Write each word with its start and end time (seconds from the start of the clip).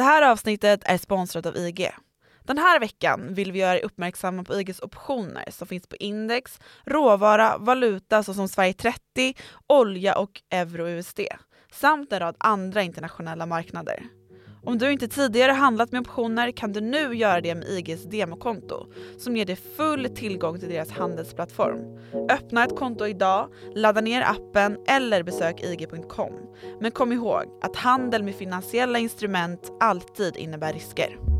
Det 0.00 0.04
här 0.04 0.30
avsnittet 0.30 0.82
är 0.84 0.98
sponsrat 0.98 1.46
av 1.46 1.56
IG. 1.56 1.90
Den 2.42 2.58
här 2.58 2.80
veckan 2.80 3.34
vill 3.34 3.52
vi 3.52 3.58
göra 3.58 3.78
er 3.78 3.84
uppmärksamma 3.84 4.44
på 4.44 4.60
IGs 4.60 4.80
optioner 4.80 5.44
som 5.50 5.66
finns 5.66 5.86
på 5.86 5.96
index, 5.96 6.60
råvara, 6.86 7.58
valuta 7.58 8.22
såsom 8.22 8.48
Sverige 8.48 8.72
30, 8.72 9.34
olja 9.66 10.18
och 10.18 10.42
euro-USD 10.50 11.20
samt 11.72 12.12
en 12.12 12.20
rad 12.20 12.36
andra 12.38 12.82
internationella 12.82 13.46
marknader. 13.46 14.19
Om 14.70 14.78
du 14.78 14.92
inte 14.92 15.08
tidigare 15.08 15.52
handlat 15.52 15.92
med 15.92 16.00
optioner 16.00 16.50
kan 16.50 16.72
du 16.72 16.80
nu 16.80 17.14
göra 17.14 17.40
det 17.40 17.54
med 17.54 17.68
IGs 17.68 18.04
demokonto 18.04 18.86
som 19.18 19.36
ger 19.36 19.44
dig 19.44 19.56
full 19.56 20.08
tillgång 20.08 20.58
till 20.58 20.68
deras 20.68 20.90
handelsplattform. 20.90 21.98
Öppna 22.30 22.64
ett 22.64 22.76
konto 22.76 23.06
idag, 23.06 23.48
ladda 23.74 24.00
ner 24.00 24.22
appen 24.22 24.78
eller 24.86 25.22
besök 25.22 25.62
ig.com. 25.62 26.32
Men 26.80 26.90
kom 26.90 27.12
ihåg 27.12 27.42
att 27.62 27.76
handel 27.76 28.22
med 28.22 28.34
finansiella 28.34 28.98
instrument 28.98 29.72
alltid 29.80 30.36
innebär 30.36 30.72
risker. 30.72 31.39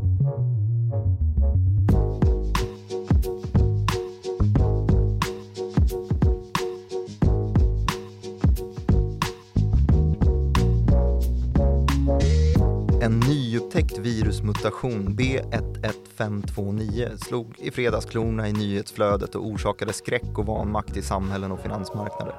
En 13.03 13.19
nyupptäckt 13.19 13.97
virusmutation 13.97 15.07
B11529 15.07 17.17
slog 17.17 17.59
i 17.59 17.71
fredags 17.71 18.05
klorna 18.05 18.47
i 18.47 18.53
nyhetsflödet 18.53 19.35
och 19.35 19.45
orsakade 19.45 19.93
skräck 19.93 20.37
och 20.37 20.45
vanmakt 20.45 20.97
i 20.97 21.01
samhällen 21.01 21.51
och 21.51 21.59
finansmarknader. 21.59 22.35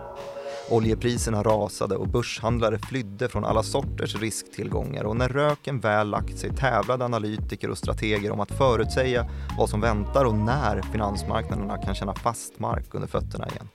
Oljepriserna 0.70 1.42
rasade 1.42 1.96
och 1.96 2.08
börshandlare 2.08 2.78
flydde 2.78 3.28
från 3.28 3.44
alla 3.44 3.62
sorters 3.62 4.16
risktillgångar 4.16 5.04
och 5.04 5.16
när 5.16 5.28
röken 5.28 5.80
väl 5.80 6.08
lagt 6.08 6.38
sig 6.38 6.56
tävlade 6.56 7.04
analytiker 7.04 7.70
och 7.70 7.78
strateger 7.78 8.30
om 8.30 8.40
att 8.40 8.52
förutsäga 8.52 9.30
vad 9.58 9.70
som 9.70 9.80
väntar 9.80 10.24
och 10.24 10.34
när 10.34 10.82
finansmarknaderna 10.82 11.78
kan 11.78 11.94
känna 11.94 12.14
fast 12.14 12.58
mark 12.58 12.94
under 12.94 13.08
fötterna 13.08 13.48
igen. 13.48 13.68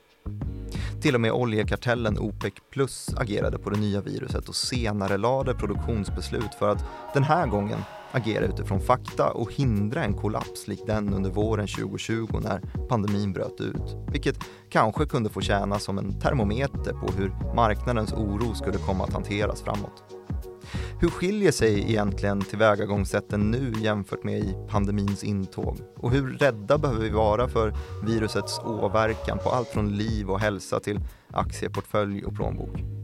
Till 1.02 1.16
och 1.16 1.22
med 1.22 1.32
oljekartellen 1.32 2.20
OPEC 2.20 2.54
plus 2.72 3.10
agerade 3.18 3.58
på 3.58 3.70
det 3.70 3.80
nya 3.80 4.02
viruset 4.02 4.50
och 4.50 4.56
senare 4.56 5.18
lade 5.18 5.54
produktionsbeslut 5.54 6.54
för 6.60 6.70
att 6.70 6.86
den 7.14 7.24
här 7.24 7.48
gången 7.48 7.80
agera 8.12 8.46
utifrån 8.46 8.82
fakta 8.82 9.30
och 9.32 9.54
hindra 9.54 10.04
en 10.04 10.14
kollaps 10.14 10.68
lik 10.68 10.84
den 10.88 11.14
under 11.14 11.30
våren 11.30 11.68
2020 11.68 12.28
när 12.44 12.62
pandemin 12.90 13.34
bröt 13.34 13.62
ut. 13.62 13.96
Vilket 14.12 14.40
kanske 14.70 15.06
kunde 15.06 15.30
få 15.30 15.42
tjäna 15.42 15.80
som 15.80 15.98
en 15.98 16.20
termometer 16.20 16.94
på 16.94 17.12
hur 17.18 17.56
marknadens 17.56 18.14
oro 18.14 18.56
skulle 18.56 18.78
komma 18.78 19.04
att 19.04 19.14
hanteras 19.14 19.62
framåt. 19.62 20.17
Hur 21.00 21.10
skiljer 21.10 21.52
sig 21.52 21.92
egentligen 21.92 22.42
tillvägagångssätten 22.42 23.52
nu 23.52 23.74
jämfört 23.82 24.24
med 24.24 24.40
i 24.40 24.56
pandemins 24.70 25.24
intåg? 25.24 25.78
Och 25.98 26.12
hur 26.12 26.38
rädda 26.38 26.78
behöver 26.78 27.02
vi 27.02 27.10
vara 27.10 27.48
för 27.48 27.74
virusets 28.04 28.60
åverkan 28.60 29.40
på 29.44 29.50
allt 29.50 29.68
från 29.68 29.98
liv 29.98 30.30
och 30.30 30.40
hälsa 30.40 30.80
till 30.80 31.00
aktieportfölj 31.32 32.26
och 32.26 32.36
plånbok? 32.36 32.97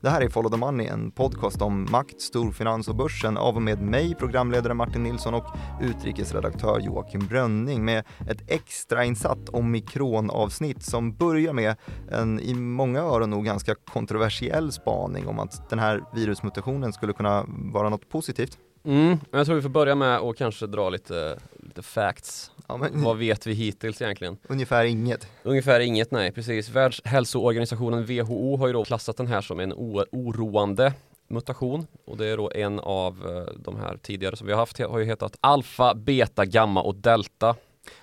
Det 0.00 0.10
här 0.10 0.20
är 0.20 0.28
Follow 0.28 0.50
the 0.50 0.56
Money, 0.56 0.86
en 0.86 1.10
podcast 1.10 1.62
om 1.62 1.86
makt, 1.90 2.20
storfinans 2.20 2.88
och 2.88 2.94
börsen 2.94 3.36
av 3.36 3.56
och 3.56 3.62
med 3.62 3.82
mig, 3.82 4.14
programledare 4.14 4.74
Martin 4.74 5.02
Nilsson 5.02 5.34
och 5.34 5.44
utrikesredaktör 5.82 6.80
Joakim 6.80 7.26
Brönning 7.26 7.84
med 7.84 8.04
ett 8.28 8.50
extrainsatt 8.50 9.48
omikronavsnitt 9.48 10.82
som 10.82 11.12
börjar 11.12 11.52
med 11.52 11.76
en 12.10 12.40
i 12.40 12.54
många 12.54 13.00
öron 13.00 13.30
nog 13.30 13.44
ganska 13.44 13.74
kontroversiell 13.74 14.72
spaning 14.72 15.28
om 15.28 15.38
att 15.38 15.70
den 15.70 15.78
här 15.78 16.04
virusmutationen 16.14 16.92
skulle 16.92 17.12
kunna 17.12 17.44
vara 17.48 17.88
något 17.88 18.08
positivt. 18.08 18.58
Mm, 18.84 19.18
jag 19.30 19.46
tror 19.46 19.56
vi 19.56 19.62
får 19.62 19.68
börja 19.68 19.94
med 19.94 20.18
att 20.18 20.36
kanske 20.36 20.66
dra 20.66 20.90
lite, 20.90 21.38
lite 21.56 21.82
facts. 21.82 22.50
Ja, 22.70 22.76
men, 22.76 23.02
Vad 23.02 23.16
vet 23.18 23.46
vi 23.46 23.52
hittills 23.52 24.02
egentligen? 24.02 24.36
ungefär 24.48 24.84
inget. 24.84 25.26
Ungefär 25.42 25.80
inget, 25.80 26.10
nej 26.10 26.32
precis. 26.32 26.68
Världshälsoorganisationen 26.68 28.04
WHO 28.06 28.56
har 28.56 28.66
ju 28.66 28.72
då 28.72 28.84
klassat 28.84 29.16
den 29.16 29.26
här 29.26 29.40
som 29.40 29.60
en 29.60 29.72
oroande 30.12 30.92
mutation 31.28 31.86
och 32.06 32.16
det 32.16 32.26
är 32.26 32.36
då 32.36 32.50
en 32.54 32.80
av 32.80 33.14
eh, 33.28 33.54
de 33.58 33.76
här 33.76 33.96
tidigare 34.02 34.36
som 34.36 34.46
vi 34.46 34.52
har 34.52 34.60
haft 34.60 34.78
har 34.78 34.98
ju 34.98 35.04
hetat 35.04 35.36
alfa, 35.40 35.94
beta, 35.94 36.44
gamma 36.44 36.82
och 36.82 36.94
delta. 36.94 37.54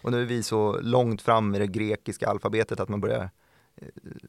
Och 0.02 0.12
nu 0.12 0.22
är 0.22 0.26
vi 0.26 0.44
så 0.44 0.80
långt 0.82 1.22
fram 1.22 1.56
i 1.56 1.60
det 1.60 1.68
grekiska 1.68 2.28
alfabetet 2.28 2.80
att 2.80 2.90
man 2.90 3.02
börjar 3.02 3.30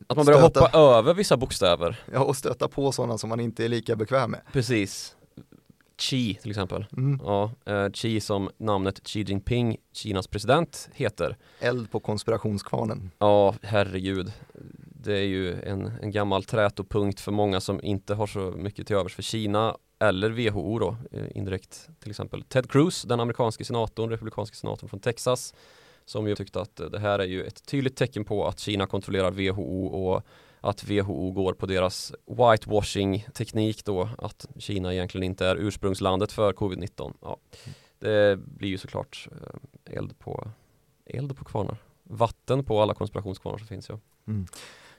Att 0.06 0.16
man 0.16 0.26
börjar 0.26 0.40
Stöta. 0.40 0.60
hoppa 0.60 0.78
över 0.78 1.14
vissa 1.14 1.36
bokstäver. 1.36 2.00
ja, 2.12 2.20
och 2.20 2.36
stöta 2.36 2.68
på 2.68 2.92
sådana 2.92 3.18
som 3.18 3.28
man 3.28 3.40
inte 3.40 3.64
är 3.64 3.68
lika 3.68 3.96
bekväm 3.96 4.30
med. 4.30 4.40
Precis. 4.52 5.14
Qi 5.98 6.34
till 6.34 6.50
exempel. 6.50 6.86
Mm. 6.96 7.20
Ja, 7.24 7.50
eh, 7.64 7.90
Xi 7.90 8.20
som 8.20 8.50
namnet 8.58 9.00
Xi 9.04 9.22
Jinping, 9.22 9.76
Kinas 9.92 10.26
president, 10.26 10.88
heter. 10.94 11.36
Eld 11.60 11.90
på 11.90 12.00
konspirationskvarnen. 12.00 13.10
Ja, 13.18 13.54
herregud. 13.62 14.32
Det 15.02 15.18
är 15.18 15.26
ju 15.26 15.62
en, 15.62 15.92
en 16.02 16.10
gammal 16.10 16.44
trätopunkt 16.44 17.20
för 17.20 17.32
många 17.32 17.60
som 17.60 17.84
inte 17.84 18.14
har 18.14 18.26
så 18.26 18.40
mycket 18.40 18.86
till 18.86 18.96
övers 18.96 19.14
för 19.14 19.22
Kina 19.22 19.76
eller 19.98 20.30
WHO 20.30 20.78
då, 20.78 20.96
eh, 21.12 21.36
indirekt 21.36 21.88
till 22.00 22.10
exempel. 22.10 22.42
Ted 22.42 22.70
Cruz, 22.70 23.02
den 23.02 23.20
amerikanske 23.20 23.64
senatorn, 23.64 24.10
republikanske 24.10 24.56
senatorn 24.56 24.88
från 24.88 25.00
Texas, 25.00 25.54
som 26.04 26.28
ju 26.28 26.34
tyckte 26.34 26.60
att 26.60 26.76
det 26.76 26.98
här 26.98 27.18
är 27.18 27.26
ju 27.26 27.44
ett 27.44 27.66
tydligt 27.66 27.96
tecken 27.96 28.24
på 28.24 28.46
att 28.46 28.58
Kina 28.58 28.86
kontrollerar 28.86 29.30
WHO 29.30 29.86
och 29.86 30.26
att 30.60 30.90
WHO 30.90 31.30
går 31.30 31.52
på 31.52 31.66
deras 31.66 32.12
whitewashing 32.26 33.26
teknik 33.34 33.84
då, 33.84 34.08
att 34.18 34.46
Kina 34.58 34.94
egentligen 34.94 35.24
inte 35.24 35.46
är 35.46 35.56
ursprungslandet 35.56 36.32
för 36.32 36.52
covid-19. 36.52 37.14
Ja, 37.20 37.36
det 37.98 38.38
blir 38.38 38.68
ju 38.68 38.78
såklart 38.78 39.28
eh, 39.32 39.96
eld 39.98 40.18
på, 40.18 40.48
eld 41.06 41.36
på 41.36 41.44
kvarnar. 41.44 41.76
Vatten 42.02 42.64
på 42.64 42.82
alla 42.82 42.94
konspirationskvarnar 42.94 43.58
som 43.58 43.66
finns 43.66 43.88
ja. 43.88 43.98
Mm. 44.26 44.46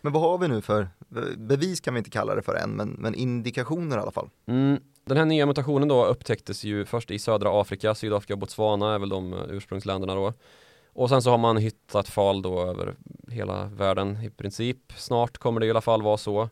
Men 0.02 0.14
vad 0.14 0.22
har 0.22 0.38
vi 0.38 0.47
nu 0.47 0.62
för, 0.62 0.90
bevis 1.38 1.80
kan 1.80 1.94
vi 1.94 1.97
inte 1.97 2.09
kalla 2.09 2.36
det 2.36 2.41
för 2.41 2.56
än, 2.56 2.70
men, 2.70 2.90
men 2.90 3.16
indikationer 3.16 3.97
i 3.97 4.00
alla 4.00 4.12
fall. 4.12 4.30
Mm. 4.46 4.80
Den 5.06 5.18
här 5.18 5.26
nya 5.26 5.46
mutationen 5.46 5.88
då 5.88 6.06
upptäcktes 6.06 6.64
ju 6.64 6.86
först 6.86 7.12
i 7.12 7.20
södra 7.20 7.62
Afrika, 7.62 7.96
Sydafrika 7.96 8.34
och 8.34 8.40
Botswana 8.40 8.96
är 8.96 9.00
väl 9.00 9.09
de 9.09 9.34
eh, 9.34 9.40
ursprungsländerna 9.50 10.16
då. 10.16 10.34
Och 10.94 11.09
sen 11.09 11.22
så 11.22 11.30
har 11.30 11.38
man 11.38 11.58
hittat 11.58 12.09
fall 12.09 12.41
då 12.41 12.62
över 12.62 12.96
hela 13.31 13.66
världen 13.66 14.23
i 14.23 14.29
princip. 14.29 14.78
Snart 14.95 15.38
kommer 15.38 15.59
det 15.59 15.66
i 15.66 15.69
alla 15.69 15.81
fall 15.81 16.01
vara 16.01 16.17
så. 16.17 16.50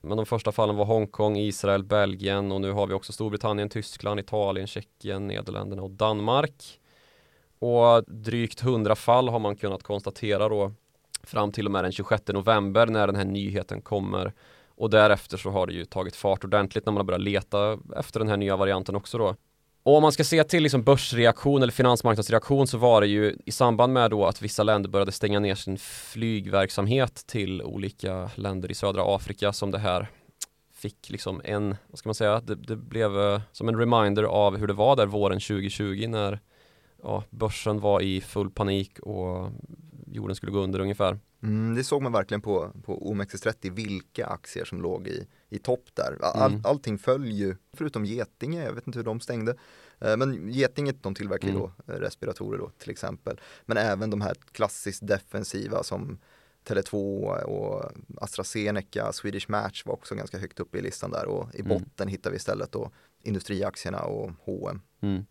Men 0.00 0.16
de 0.16 0.26
första 0.26 0.52
fallen 0.52 0.76
var 0.76 0.84
Hongkong, 0.84 1.36
Israel, 1.36 1.84
Belgien 1.84 2.52
och 2.52 2.60
nu 2.60 2.72
har 2.72 2.86
vi 2.86 2.94
också 2.94 3.12
Storbritannien, 3.12 3.68
Tyskland, 3.68 4.20
Italien, 4.20 4.66
Tjeckien, 4.66 5.26
Nederländerna 5.26 5.82
och 5.82 5.90
Danmark. 5.90 6.80
Och 7.58 8.04
drygt 8.06 8.62
100 8.62 8.94
fall 8.94 9.28
har 9.28 9.38
man 9.38 9.56
kunnat 9.56 9.82
konstatera 9.82 10.48
då 10.48 10.72
fram 11.22 11.52
till 11.52 11.66
och 11.66 11.72
med 11.72 11.84
den 11.84 11.92
26 11.92 12.22
november 12.28 12.86
när 12.86 13.06
den 13.06 13.16
här 13.16 13.24
nyheten 13.24 13.80
kommer. 13.80 14.32
Och 14.68 14.90
därefter 14.90 15.36
så 15.36 15.50
har 15.50 15.66
det 15.66 15.72
ju 15.72 15.84
tagit 15.84 16.16
fart 16.16 16.44
ordentligt 16.44 16.86
när 16.86 16.92
man 16.92 17.00
har 17.00 17.04
börjat 17.04 17.20
leta 17.20 17.78
efter 17.96 18.20
den 18.20 18.28
här 18.28 18.36
nya 18.36 18.56
varianten 18.56 18.96
också 18.96 19.18
då. 19.18 19.34
Och 19.88 19.96
om 19.96 20.02
man 20.02 20.12
ska 20.12 20.24
se 20.24 20.44
till 20.44 20.62
liksom 20.62 20.82
börsreaktion 20.82 21.62
eller 21.62 21.72
finansmarknadsreaktion 21.72 22.66
så 22.66 22.78
var 22.78 23.00
det 23.00 23.06
ju 23.06 23.36
i 23.46 23.52
samband 23.52 23.92
med 23.92 24.10
då 24.10 24.26
att 24.26 24.42
vissa 24.42 24.62
länder 24.62 24.90
började 24.90 25.12
stänga 25.12 25.40
ner 25.40 25.54
sin 25.54 25.78
flygverksamhet 25.78 27.14
till 27.26 27.62
olika 27.62 28.30
länder 28.34 28.70
i 28.70 28.74
södra 28.74 29.16
Afrika 29.16 29.52
som 29.52 29.70
det 29.70 29.78
här 29.78 30.10
fick 30.74 31.10
liksom 31.10 31.40
en, 31.44 31.76
vad 31.86 31.98
ska 31.98 32.08
man 32.08 32.14
säga, 32.14 32.40
det, 32.40 32.54
det 32.54 32.76
blev 32.76 33.20
eh, 33.20 33.40
som 33.52 33.68
en 33.68 33.78
reminder 33.78 34.22
av 34.22 34.56
hur 34.56 34.66
det 34.66 34.72
var 34.72 34.96
där 34.96 35.06
våren 35.06 35.40
2020 35.40 36.06
när 36.08 36.40
ja, 37.02 37.24
börsen 37.30 37.80
var 37.80 38.00
i 38.00 38.20
full 38.20 38.50
panik 38.50 38.98
och 38.98 39.50
jorden 40.06 40.36
skulle 40.36 40.52
gå 40.52 40.58
under 40.58 40.80
ungefär. 40.80 41.18
Mm, 41.42 41.74
det 41.74 41.84
såg 41.84 42.02
man 42.02 42.12
verkligen 42.12 42.40
på, 42.40 42.70
på 42.84 43.12
OMXS30 43.12 43.70
vilka 43.70 44.26
aktier 44.26 44.64
som 44.64 44.82
låg 44.82 45.06
i, 45.08 45.26
i 45.50 45.58
topp 45.58 45.84
där. 45.94 46.18
All, 46.22 46.50
Mm. 46.52 46.60
Allting 46.64 46.98
föll 46.98 47.26
ju, 47.32 47.56
förutom 47.72 48.04
Getinge, 48.04 48.64
jag 48.64 48.72
vet 48.72 48.86
inte 48.86 48.98
hur 48.98 49.04
de 49.04 49.20
stängde. 49.20 49.54
Eh, 50.00 50.16
Men 50.16 50.48
Getinge 50.48 50.92
de 51.00 51.14
tillverkar 51.14 51.48
ju 51.48 51.54
Mm. 51.54 51.62
då 51.86 51.92
eh, 51.92 51.96
respiratorer 51.98 52.58
då 52.58 52.70
till 52.78 52.90
exempel. 52.90 53.40
Men 53.66 53.76
även 53.76 54.10
de 54.10 54.20
här 54.20 54.34
klassiskt 54.52 55.06
defensiva 55.06 55.82
som 55.82 56.18
Tele2 56.64 56.94
och 57.42 57.92
AstraZeneca, 58.16 59.12
Swedish 59.12 59.50
Match 59.50 59.82
var 59.86 59.94
också 59.94 60.14
ganska 60.14 60.38
högt 60.38 60.60
upp 60.60 60.74
i 60.74 60.80
listan 60.80 61.10
där 61.10 61.26
och 61.26 61.54
i 61.54 61.60
Mm. 61.60 61.68
botten 61.68 62.08
hittar 62.08 62.30
vi 62.30 62.36
istället 62.36 62.72
då 62.72 62.90
industriaktierna 63.22 64.00
och 64.02 64.30
H&M. 64.44 64.80
Mm. 65.00 65.26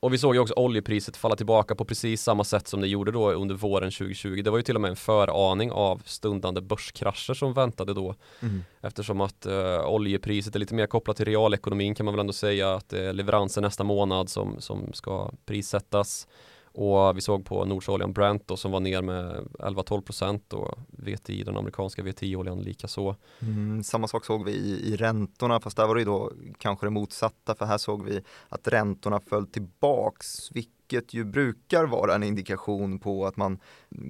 Och 0.00 0.12
vi 0.12 0.18
såg 0.18 0.34
ju 0.34 0.40
också 0.40 0.54
oljepriset 0.56 1.16
falla 1.16 1.36
tillbaka 1.36 1.74
på 1.74 1.84
precis 1.84 2.22
samma 2.22 2.44
sätt 2.44 2.68
som 2.68 2.80
det 2.80 2.88
gjorde 2.88 3.12
då 3.12 3.32
under 3.32 3.54
våren 3.54 3.90
2020. 3.90 4.42
Det 4.44 4.50
var 4.50 4.58
ju 4.58 4.62
till 4.62 4.74
och 4.74 4.80
med 4.80 4.88
en 4.88 4.96
föraning 4.96 5.70
av 5.70 6.02
stundande 6.04 6.60
börskrascher 6.60 7.34
som 7.34 7.52
väntade 7.52 7.94
då. 7.94 8.14
Eftersom 8.80 9.20
att 9.20 9.46
eh, 9.46 9.86
oljepriset 9.86 10.54
är 10.54 10.58
lite 10.58 10.74
mer 10.74 10.86
kopplat 10.86 11.16
till 11.16 11.26
realekonomin 11.26 11.94
kan 11.94 12.06
man 12.06 12.14
väl 12.14 12.20
ändå 12.20 12.32
säga 12.32 12.74
att 12.74 12.88
det 12.88 13.04
är 13.04 13.12
leveranser 13.12 13.60
nästa 13.60 13.84
månad 13.84 14.28
som, 14.28 14.60
som 14.60 14.92
ska 14.92 15.30
prissättas. 15.46 16.26
Och 16.76 17.16
vi 17.16 17.20
såg 17.20 17.44
på 17.44 17.64
Nordsoljan 17.64 18.12
Brent 18.12 18.48
då, 18.48 18.56
som 18.56 18.72
var 18.72 18.80
ner 18.80 19.02
med 19.02 19.48
11-12% 19.58 20.54
och 20.54 20.78
VTI, 20.88 21.42
den 21.44 21.56
amerikanska 21.56 22.02
VTI-oljan 22.02 22.62
likaså. 22.62 23.16
Mm, 23.42 23.82
samma 23.82 24.08
sak 24.08 24.24
såg 24.24 24.44
vi 24.44 24.52
i, 24.52 24.92
i 24.92 24.96
räntorna 24.96 25.60
fast 25.60 25.76
där 25.76 25.86
var 25.86 25.94
det 25.94 26.04
då 26.04 26.32
kanske 26.58 26.86
det 26.86 26.90
motsatta 26.90 27.54
för 27.54 27.66
här 27.66 27.78
såg 27.78 28.04
vi 28.04 28.20
att 28.48 28.68
räntorna 28.68 29.20
föll 29.20 29.46
tillbaks 29.46 30.52
vilket 30.52 31.14
ju 31.14 31.24
brukar 31.24 31.84
vara 31.84 32.14
en 32.14 32.22
indikation 32.22 32.98
på 32.98 33.26
att 33.26 33.36
man 33.36 33.58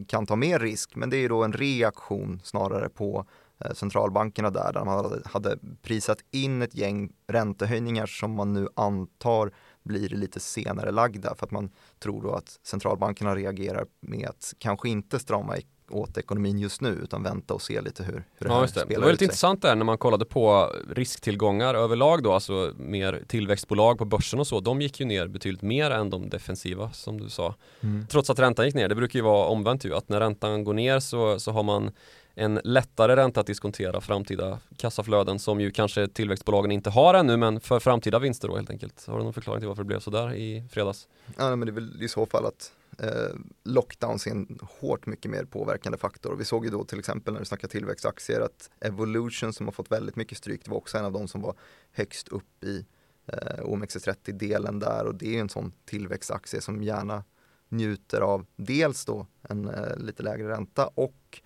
kan 0.08 0.26
ta 0.26 0.36
mer 0.36 0.58
risk 0.58 0.96
men 0.96 1.10
det 1.10 1.16
är 1.16 1.28
då 1.28 1.44
en 1.44 1.52
reaktion 1.52 2.40
snarare 2.44 2.88
på 2.88 3.26
eh, 3.58 3.72
centralbankerna 3.72 4.50
där, 4.50 4.72
där 4.72 4.84
man 4.84 5.22
hade 5.24 5.58
prisat 5.82 6.18
in 6.30 6.62
ett 6.62 6.74
gäng 6.74 7.12
räntehöjningar 7.26 8.06
som 8.06 8.30
man 8.30 8.52
nu 8.52 8.68
antar 8.74 9.52
blir 9.86 10.08
lite 10.08 10.40
senare 10.40 10.90
lagda 10.90 11.34
för 11.34 11.46
att 11.46 11.52
man 11.52 11.70
tror 11.98 12.22
då 12.22 12.32
att 12.32 12.60
centralbankerna 12.62 13.36
reagerar 13.36 13.86
med 14.00 14.28
att 14.28 14.54
kanske 14.58 14.88
inte 14.88 15.18
strama 15.18 15.56
åt 15.90 16.18
ekonomin 16.18 16.58
just 16.58 16.80
nu 16.80 16.88
utan 16.88 17.22
vänta 17.22 17.54
och 17.54 17.62
se 17.62 17.80
lite 17.80 18.02
hur, 18.02 18.12
hur 18.12 18.22
det 18.38 18.46
ja, 18.46 18.54
här 18.54 18.62
just 18.62 18.74
det. 18.74 18.80
spelar 18.80 19.00
Det 19.00 19.04
var 19.04 19.12
lite 19.12 19.24
intressant 19.24 19.62
där 19.62 19.74
när 19.74 19.84
man 19.84 19.98
kollade 19.98 20.24
på 20.24 20.72
risktillgångar 20.90 21.74
överlag 21.74 22.22
då, 22.22 22.32
alltså 22.32 22.72
mer 22.76 23.24
tillväxtbolag 23.26 23.98
på 23.98 24.04
börsen 24.04 24.40
och 24.40 24.46
så. 24.46 24.60
De 24.60 24.80
gick 24.80 25.00
ju 25.00 25.06
ner 25.06 25.26
betydligt 25.26 25.62
mer 25.62 25.90
än 25.90 26.10
de 26.10 26.28
defensiva 26.28 26.92
som 26.92 27.20
du 27.20 27.28
sa. 27.28 27.54
Mm. 27.80 28.06
Trots 28.06 28.30
att 28.30 28.38
räntan 28.38 28.66
gick 28.66 28.74
ner. 28.74 28.88
Det 28.88 28.94
brukar 28.94 29.18
ju 29.18 29.22
vara 29.22 29.48
omvänt 29.48 29.84
ju, 29.84 29.94
att 29.94 30.08
när 30.08 30.20
räntan 30.20 30.64
går 30.64 30.74
ner 30.74 31.00
så, 31.00 31.38
så 31.38 31.50
har 31.50 31.62
man 31.62 31.90
en 32.38 32.60
lättare 32.64 33.16
ränta 33.16 33.40
att 33.40 33.46
diskontera 33.46 34.00
framtida 34.00 34.58
kassaflöden 34.76 35.38
som 35.38 35.60
ju 35.60 35.70
kanske 35.70 36.08
tillväxtbolagen 36.08 36.72
inte 36.72 36.90
har 36.90 37.14
ännu 37.14 37.36
men 37.36 37.60
för 37.60 37.80
framtida 37.80 38.18
vinster 38.18 38.48
då 38.48 38.56
helt 38.56 38.70
enkelt. 38.70 39.06
Har 39.06 39.18
du 39.18 39.24
någon 39.24 39.32
förklaring 39.32 39.60
till 39.60 39.68
varför 39.68 39.82
det 39.82 39.86
blev 39.86 40.00
sådär 40.00 40.34
i 40.34 40.68
fredags? 40.70 41.08
Ja, 41.36 41.56
men 41.56 41.66
det 41.66 41.70
är 41.70 41.74
väl 41.74 42.02
i 42.02 42.08
så 42.08 42.26
fall 42.26 42.46
att 42.46 42.72
eh, 42.98 43.36
lockdowns 43.64 44.26
är 44.26 44.30
en 44.30 44.58
hårt 44.80 45.06
mycket 45.06 45.30
mer 45.30 45.44
påverkande 45.44 45.98
faktor. 45.98 46.36
Vi 46.36 46.44
såg 46.44 46.64
ju 46.64 46.70
då 46.70 46.84
till 46.84 46.98
exempel 46.98 47.32
när 47.32 47.40
vi 47.40 47.46
snackar 47.46 47.68
tillväxtaktier 47.68 48.40
att 48.40 48.70
Evolution 48.80 49.52
som 49.52 49.66
har 49.66 49.72
fått 49.72 49.92
väldigt 49.92 50.16
mycket 50.16 50.38
stryk, 50.38 50.64
det 50.64 50.70
var 50.70 50.78
också 50.78 50.98
en 50.98 51.04
av 51.04 51.12
de 51.12 51.28
som 51.28 51.42
var 51.42 51.54
högst 51.92 52.28
upp 52.28 52.64
i 52.64 52.84
eh, 53.26 53.64
OMXS30-delen 53.64 54.78
där 54.78 55.06
och 55.06 55.14
det 55.14 55.26
är 55.26 55.32
ju 55.32 55.40
en 55.40 55.48
sån 55.48 55.72
tillväxtaktie 55.84 56.60
som 56.60 56.82
gärna 56.82 57.24
njuter 57.68 58.20
av 58.20 58.46
dels 58.56 59.04
då 59.04 59.26
en 59.42 59.68
eh, 59.68 59.96
lite 59.96 60.22
lägre 60.22 60.48
ränta 60.48 60.86
och 60.86 61.42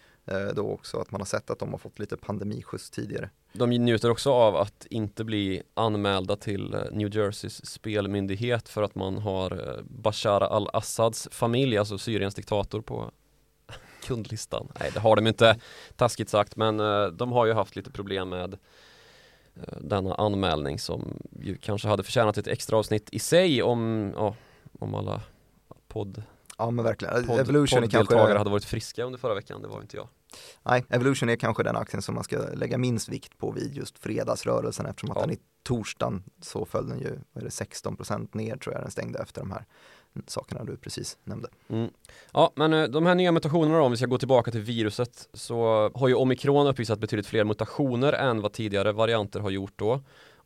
då 0.54 0.70
också 0.70 0.98
att 0.98 1.10
man 1.10 1.20
har 1.20 1.26
sett 1.26 1.50
att 1.50 1.58
de 1.58 1.70
har 1.70 1.78
fått 1.78 1.98
lite 1.98 2.16
pandemiskjuts 2.16 2.90
tidigare. 2.90 3.30
De 3.52 3.70
njuter 3.70 4.10
också 4.10 4.32
av 4.32 4.56
att 4.56 4.86
inte 4.90 5.24
bli 5.24 5.62
anmälda 5.74 6.36
till 6.36 6.74
eh, 6.74 6.80
New 6.92 7.16
Jerseys 7.16 7.66
spelmyndighet 7.66 8.68
för 8.68 8.82
att 8.82 8.94
man 8.94 9.18
har 9.18 9.52
eh, 9.52 9.82
Bashar 9.84 10.40
al-Assads 10.40 11.28
familj, 11.30 11.78
alltså 11.78 11.98
Syriens 11.98 12.34
diktator 12.34 12.80
på 12.80 13.10
kundlistan. 14.04 14.72
Nej, 14.80 14.90
det 14.94 15.00
har 15.00 15.16
de 15.16 15.26
inte, 15.26 15.60
taskigt 15.96 16.28
sagt, 16.28 16.56
men 16.56 16.80
eh, 16.80 17.06
de 17.06 17.32
har 17.32 17.46
ju 17.46 17.52
haft 17.52 17.76
lite 17.76 17.90
problem 17.90 18.28
med 18.28 18.54
eh, 19.54 19.78
denna 19.80 20.14
anmälning 20.14 20.78
som 20.78 21.22
ju 21.40 21.56
kanske 21.56 21.88
hade 21.88 22.02
förtjänat 22.02 22.38
ett 22.38 22.46
extra 22.46 22.76
avsnitt 22.76 23.08
i 23.12 23.18
sig 23.18 23.62
om, 23.62 24.12
ja, 24.16 24.34
om 24.78 24.94
alla 24.94 25.20
podd, 25.88 26.22
Ja 26.58 26.70
men 26.70 26.84
verkligen, 26.84 27.26
podd, 27.26 27.40
Evolution 27.40 27.84
är 27.84 27.88
kanske 27.88 28.16
hade 28.16 28.50
varit 28.50 28.64
friska 28.64 29.04
under 29.04 29.18
förra 29.18 29.34
veckan, 29.34 29.62
det 29.62 29.68
var 29.68 29.80
inte 29.80 29.96
jag. 29.96 30.08
Nej, 30.62 30.84
Evolution 30.88 31.28
är 31.28 31.36
kanske 31.36 31.62
den 31.62 31.76
aktien 31.76 32.02
som 32.02 32.14
man 32.14 32.24
ska 32.24 32.38
lägga 32.54 32.78
minst 32.78 33.08
vikt 33.08 33.38
på 33.38 33.50
vid 33.50 33.74
just 33.74 33.98
fredagsrörelsen 33.98 34.86
eftersom 34.86 35.10
att 35.10 35.16
Ja. 35.16 35.20
den 35.20 35.30
i 35.30 35.38
torsdagen 35.62 36.22
så 36.40 36.64
föll 36.64 36.88
den 36.88 36.98
ju, 36.98 37.18
vad 37.32 37.42
är 37.42 37.48
det, 37.48 37.64
16% 37.64 38.28
ner 38.36 38.56
tror 38.56 38.74
jag 38.74 38.84
den 38.84 38.90
stängde 38.90 39.18
efter 39.18 39.40
de 39.40 39.50
här 39.50 39.64
sakerna 40.26 40.64
du 40.64 40.76
precis 40.76 41.18
nämnde. 41.24 41.48
Mm. 41.68 41.90
Ja, 42.32 42.52
men 42.54 42.72
eh, 42.72 42.84
de 42.84 43.06
här 43.06 43.14
nya 43.14 43.32
mutationerna 43.32 43.78
då, 43.78 43.84
om 43.84 43.90
vi 43.90 43.96
ska 43.96 44.06
gå 44.06 44.18
tillbaka 44.18 44.50
till 44.50 44.60
viruset, 44.60 45.28
så 45.34 45.90
har 45.94 46.08
ju 46.08 46.14
omikron 46.14 46.66
uppvisat 46.66 46.98
betydligt 46.98 47.26
fler 47.26 47.44
mutationer 47.44 48.12
än 48.12 48.40
vad 48.40 48.52
tidigare 48.52 48.92
varianter 48.92 49.40
har 49.40 49.50
gjort 49.50 49.72
då. 49.76 50.00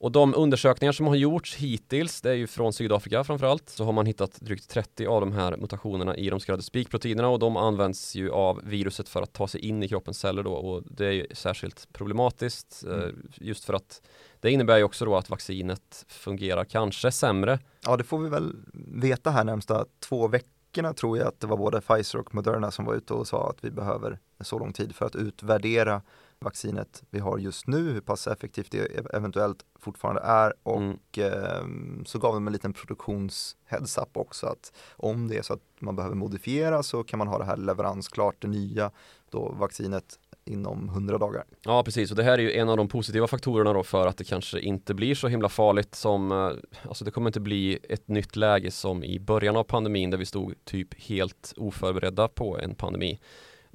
Och 0.05 0.13
de 0.13 0.35
undersökningar 0.35 0.93
som 0.93 1.07
har 1.07 1.15
gjorts 1.15 1.57
hittills, 1.57 2.21
det 2.21 2.31
är 2.31 2.35
ju 2.35 2.47
från 2.47 2.73
Sydafrika 2.73 3.25
framförallt, 3.25 3.69
så 3.69 3.85
har 3.85 3.93
man 3.93 4.07
hittat 4.07 4.41
drygt 4.41 4.71
30 4.71 5.07
av 5.07 5.21
de 5.21 5.33
här 5.33 5.57
mutationerna 5.57 6.17
i 6.17 6.31
de 6.31 6.41
så 6.41 6.47
kallade 6.47 6.63
spikproteinerna 6.63 7.29
och 7.29 7.39
de 7.39 7.57
används 7.57 8.15
ju 8.15 8.31
av 8.31 8.61
viruset 8.65 9.09
för 9.09 9.23
att 9.23 9.33
ta 9.33 9.49
sig 9.49 9.61
in 9.61 9.83
i 9.83 9.89
kroppens 9.89 10.19
celler 10.19 10.43
då 10.43 10.53
och 10.53 10.83
det 10.87 11.07
är 11.07 11.13
ju 11.13 11.27
särskilt 11.33 11.93
problematiskt 11.93 12.85
eh, 12.87 12.95
Mm. 12.95 13.29
just 13.35 13.65
för 13.65 13.75
att 13.75 14.03
det 14.41 14.51
innebär 14.51 14.77
ju 14.77 14.85
också 14.85 15.05
då 15.05 15.17
att 15.17 15.31
vaccinet 15.31 16.05
fungerar 16.09 16.65
kanske 16.65 17.13
sämre 17.13 17.59
Ja, 17.87 17.97
det 17.97 18.05
får 18.05 18.19
vi 18.19 18.29
väl 18.29 18.57
veta 19.03 19.31
här 19.31 19.45
närmsta 19.45 19.85
två 20.01 20.29
veckorna 20.29 20.93
tror 20.93 21.19
jag 21.19 21.27
att 21.27 21.41
det 21.41 21.47
var 21.47 21.57
både 21.57 21.81
Pfizer 21.81 22.19
och 22.19 22.35
Moderna 22.35 22.71
som 22.71 22.85
var 22.85 22.95
ute 22.95 23.15
och 23.15 23.27
sa 23.27 23.51
att 23.51 23.65
vi 23.65 23.71
behöver 23.71 24.19
så 24.41 24.59
lång 24.59 24.73
tid 24.73 24.95
för 24.95 25.07
att 25.07 25.17
utvärdera 25.17 26.03
vaccinet 26.45 27.03
vi 27.11 27.19
har 27.19 27.39
just 27.39 27.67
nu, 27.67 27.93
hur 27.93 28.01
pass 28.01 28.27
effektivt 28.27 28.71
det 28.71 28.79
eventuellt 29.15 29.65
fortfarande 29.79 30.21
är 30.21 30.53
och 30.63 30.81
Mm. 30.81 30.99
ehm, 31.17 32.05
så 32.07 32.19
gav 32.19 32.35
de 32.35 32.47
en 32.47 32.53
liten 32.53 32.73
produktions 32.73 33.57
heads 33.65 33.99
up 33.99 34.17
också 34.17 34.47
att 34.47 34.73
om 34.97 35.29
det 35.29 35.37
är 35.37 35.43
så 35.43 35.53
att 35.53 35.61
man 35.81 35.97
behöver 35.97 36.15
modifiera 36.17 36.83
så 36.83 37.05
kan 37.05 37.19
man 37.19 37.29
ha 37.29 37.39
det 37.39 37.45
här 37.45 37.57
leveransklart, 37.57 38.37
det 38.39 38.49
nya 38.49 38.91
då 39.31 39.55
vaccinet 39.59 40.19
inom 40.47 40.89
100 40.89 41.19
dagar. 41.19 41.45
Ja 41.63 41.83
precis 41.83 42.11
och 42.11 42.17
det 42.17 42.23
här 42.23 42.39
är 42.39 42.43
ju 42.43 42.53
en 42.53 42.69
av 42.69 42.77
de 42.77 42.89
positiva 42.89 43.27
faktorerna 43.27 43.73
då 43.73 43.83
för 43.83 44.07
att 44.07 44.17
det 44.17 44.25
kanske 44.25 44.61
inte 44.61 44.95
blir 44.95 45.15
så 45.15 45.29
himla 45.29 45.49
farligt 45.49 45.95
som 45.95 46.33
eh, 46.33 46.51
Alltså 46.89 47.05
det 47.05 47.11
kommer 47.11 47.29
inte 47.29 47.41
bli 47.41 47.79
ett 47.89 48.09
nytt 48.09 48.37
läge 48.37 48.71
som 48.71 49.05
i 49.05 49.21
början 49.21 49.57
av 49.57 49.65
pandemin 49.65 50.11
där 50.11 50.19
vi 50.19 50.27
stod 50.27 50.65
typ 50.65 50.95
helt 50.95 51.55
oförberedda 51.57 52.29
på 52.29 52.59
en 52.59 52.75
pandemi 52.75 53.21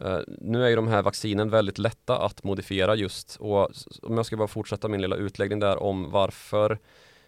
Eh, 0.02 0.20
nu 0.28 0.64
är 0.64 0.70
ju 0.70 0.76
de 0.76 0.88
här 0.88 1.02
vaccinen 1.02 1.50
väldigt 1.50 1.78
lätta 1.78 2.18
att 2.18 2.44
modifiera 2.44 2.96
just 2.96 3.36
och 3.36 3.72
om 4.02 4.18
jag 4.18 4.26
ska 4.26 4.38
bara 4.38 4.48
fortsätta 4.48 4.88
min 4.88 5.02
lilla 5.02 5.16
utläggning 5.16 5.60
där 5.60 5.84
om 5.84 6.12
varför 6.12 6.80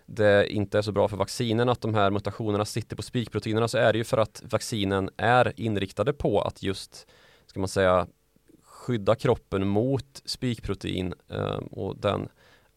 det 0.05 0.53
inte 0.53 0.77
är 0.77 0.81
så 0.81 0.91
bra 0.91 1.07
för 1.07 1.17
vaccinen 1.17 1.69
att 1.69 1.81
de 1.81 1.93
här 1.93 2.11
mutationerna 2.11 2.65
sitter 2.65 2.95
på 2.95 3.01
spikproteinerna 3.01 3.67
så 3.67 3.77
är 3.77 3.93
det 3.93 3.97
ju 3.97 4.03
för 4.03 4.17
att 4.17 4.43
vaccinen 4.45 5.09
är 5.17 5.53
inriktade 5.55 6.13
på 6.13 6.41
att 6.41 6.63
just 6.63 7.07
ska 7.45 7.59
man 7.59 7.69
säga 7.69 8.07
skydda 8.63 9.15
kroppen 9.15 9.67
mot 9.67 10.21
spikprotein 10.25 11.13
ehm, 11.29 11.63
och 11.63 11.97
den 11.97 12.29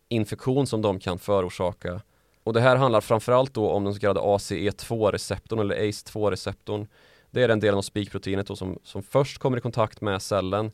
infektion 0.08 0.66
som 0.66 0.82
de 0.82 1.00
kan 1.00 1.18
förorsaka. 1.18 2.00
Och 2.44 2.52
det 2.52 2.60
här 2.60 2.76
handlar 2.76 3.00
framförallt 3.00 3.54
då 3.54 3.70
om 3.70 3.84
den 3.84 3.94
så 3.94 4.00
kallade 4.00 4.20
ACE2-receptorn 4.20 5.60
eller 5.60 5.76
ACE2-receptorn. 5.76 6.86
Det 7.34 7.42
är 7.42 7.48
den 7.48 7.60
delen 7.60 7.78
av 7.78 7.82
spikproteinet 7.82 8.58
som, 8.58 8.78
som 8.82 9.02
först 9.02 9.38
kommer 9.38 9.58
i 9.58 9.60
kontakt 9.60 10.00
med 10.00 10.22
cellen. 10.22 10.72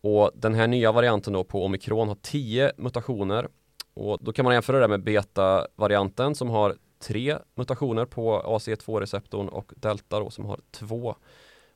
Och 0.00 0.30
den 0.34 0.54
här 0.54 0.66
nya 0.66 0.92
varianten 0.92 1.32
då 1.32 1.44
på 1.44 1.64
omikron 1.64 2.08
har 2.08 2.16
10 2.22 2.72
mutationer. 2.76 3.48
Och 3.94 4.18
då 4.20 4.32
kan 4.32 4.44
man 4.44 4.54
jämföra 4.54 4.80
det 4.80 4.88
med 4.88 5.02
beta-varianten 5.02 6.34
som 6.34 6.50
har 6.50 6.76
tre 6.98 7.38
mutationer 7.54 8.04
på 8.04 8.42
ACE2-receptorn 8.42 9.48
och 9.48 9.72
delta 9.76 10.20
då 10.20 10.30
som 10.30 10.44
har 10.44 10.60
två 10.70 11.14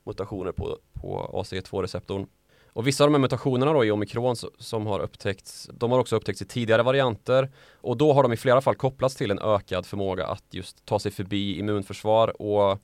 mutationer 0.04 0.52
på, 0.52 0.78
på 0.92 1.30
ACE2-receptorn. 1.32 2.26
Och 2.72 2.86
vissa 2.86 3.04
av 3.04 3.10
de 3.10 3.14
här 3.14 3.20
mutationerna 3.20 3.72
då 3.72 3.84
i 3.84 3.90
omikron 3.90 4.36
som 4.58 4.86
har 4.86 5.00
upptäckts, 5.00 5.70
de 5.72 5.92
har 5.92 5.98
också 5.98 6.16
upptäckts 6.16 6.42
i 6.42 6.44
tidigare 6.44 6.82
varianter 6.82 7.50
och 7.74 7.96
då 7.96 8.12
har 8.12 8.22
de 8.22 8.32
i 8.32 8.36
flera 8.36 8.60
fall 8.60 8.74
kopplats 8.74 9.16
till 9.16 9.30
en 9.30 9.38
ökad 9.38 9.86
förmåga 9.86 10.26
att 10.26 10.44
just 10.50 10.84
ta 10.84 10.98
sig 10.98 11.12
förbi 11.12 11.58
immunförsvar 11.58 12.42
och 12.42 12.78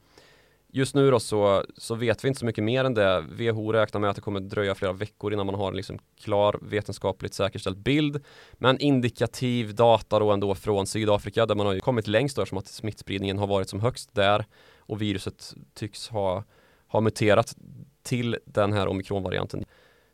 just 0.76 0.94
nu 0.94 1.10
då 1.10 1.20
så, 1.20 1.64
så 1.76 1.94
vet 1.94 2.24
vi 2.24 2.28
inte 2.28 2.40
så 2.40 2.46
mycket 2.46 2.64
mer 2.64 2.84
än 2.84 2.94
det. 2.94 3.20
WHO 3.20 3.72
räknar 3.72 4.00
med 4.00 4.10
att 4.10 4.16
det 4.16 4.22
kommer 4.22 4.40
dröja 4.40 4.74
flera 4.74 4.92
veckor 4.92 5.32
innan 5.32 5.46
man 5.46 5.54
har 5.54 5.68
en 5.68 5.76
liksom 5.76 5.98
klar 6.20 6.58
vetenskapligt 6.62 7.34
säkerställd 7.34 7.78
bild. 7.78 8.24
Men 8.52 8.78
indikativ 8.78 9.74
data 9.74 10.18
då 10.18 10.32
ändå 10.32 10.54
från 10.54 10.86
Sydafrika 10.86 11.46
där 11.46 11.54
man 11.54 11.66
har 11.66 11.74
ju 11.74 11.80
kommit 11.80 12.06
längst 12.06 12.36
då 12.36 12.42
eftersom 12.42 12.58
att 12.58 12.66
smittspridningen 12.66 13.38
har 13.38 13.46
varit 13.46 13.68
som 13.68 13.80
högst 13.80 14.14
där 14.14 14.44
och 14.78 15.02
viruset 15.02 15.54
tycks 15.74 16.08
ha, 16.08 16.44
ha 16.88 17.00
muterat 17.00 17.56
till 18.02 18.38
den 18.44 18.72
här 18.72 18.88
omikronvarianten 18.88 19.64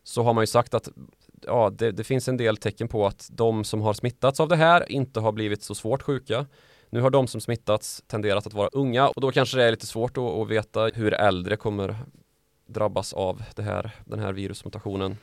så 0.04 0.23
har 0.23 0.35
man 0.35 0.42
ju 0.42 0.47
sagt 0.47 0.75
att 0.75 0.88
ja, 1.47 1.71
det, 1.71 1.92
det 1.92 2.04
finns 2.04 2.28
en 2.28 2.37
del 2.37 2.57
tecken 2.57 2.88
på 2.88 3.07
att 3.07 3.28
de 3.33 3.64
som 3.64 3.81
har 3.81 3.95
smittats 3.95 4.40
av 4.40 4.49
det 4.49 4.57
här 4.57 4.92
inte 4.92 5.21
har 5.21 5.33
blivit 5.33 5.62
så 5.62 5.75
svårt 5.75 6.02
sjuka. 6.02 6.47
Nu 6.92 7.00
har 7.00 7.11
de 7.11 7.26
som 7.26 7.40
smittats 7.40 8.02
tenderat 8.06 8.46
att 8.46 8.52
vara 8.52 8.68
unga 8.72 9.08
och 9.08 9.20
då 9.20 9.30
kanske 9.30 9.56
det 9.56 9.64
är 9.64 9.70
lite 9.70 9.87
svårt 9.87 10.18
att, 10.18 10.25
att 10.25 10.49
veta 10.49 10.84
hur 10.87 11.14
äldre 11.14 11.56
kommer 11.56 11.96
drabbas 12.66 13.12
av 13.12 13.42
det 13.56 13.62
här, 13.62 13.90
den 14.04 14.18
här 14.18 14.32
virusmutationen. 14.32 15.16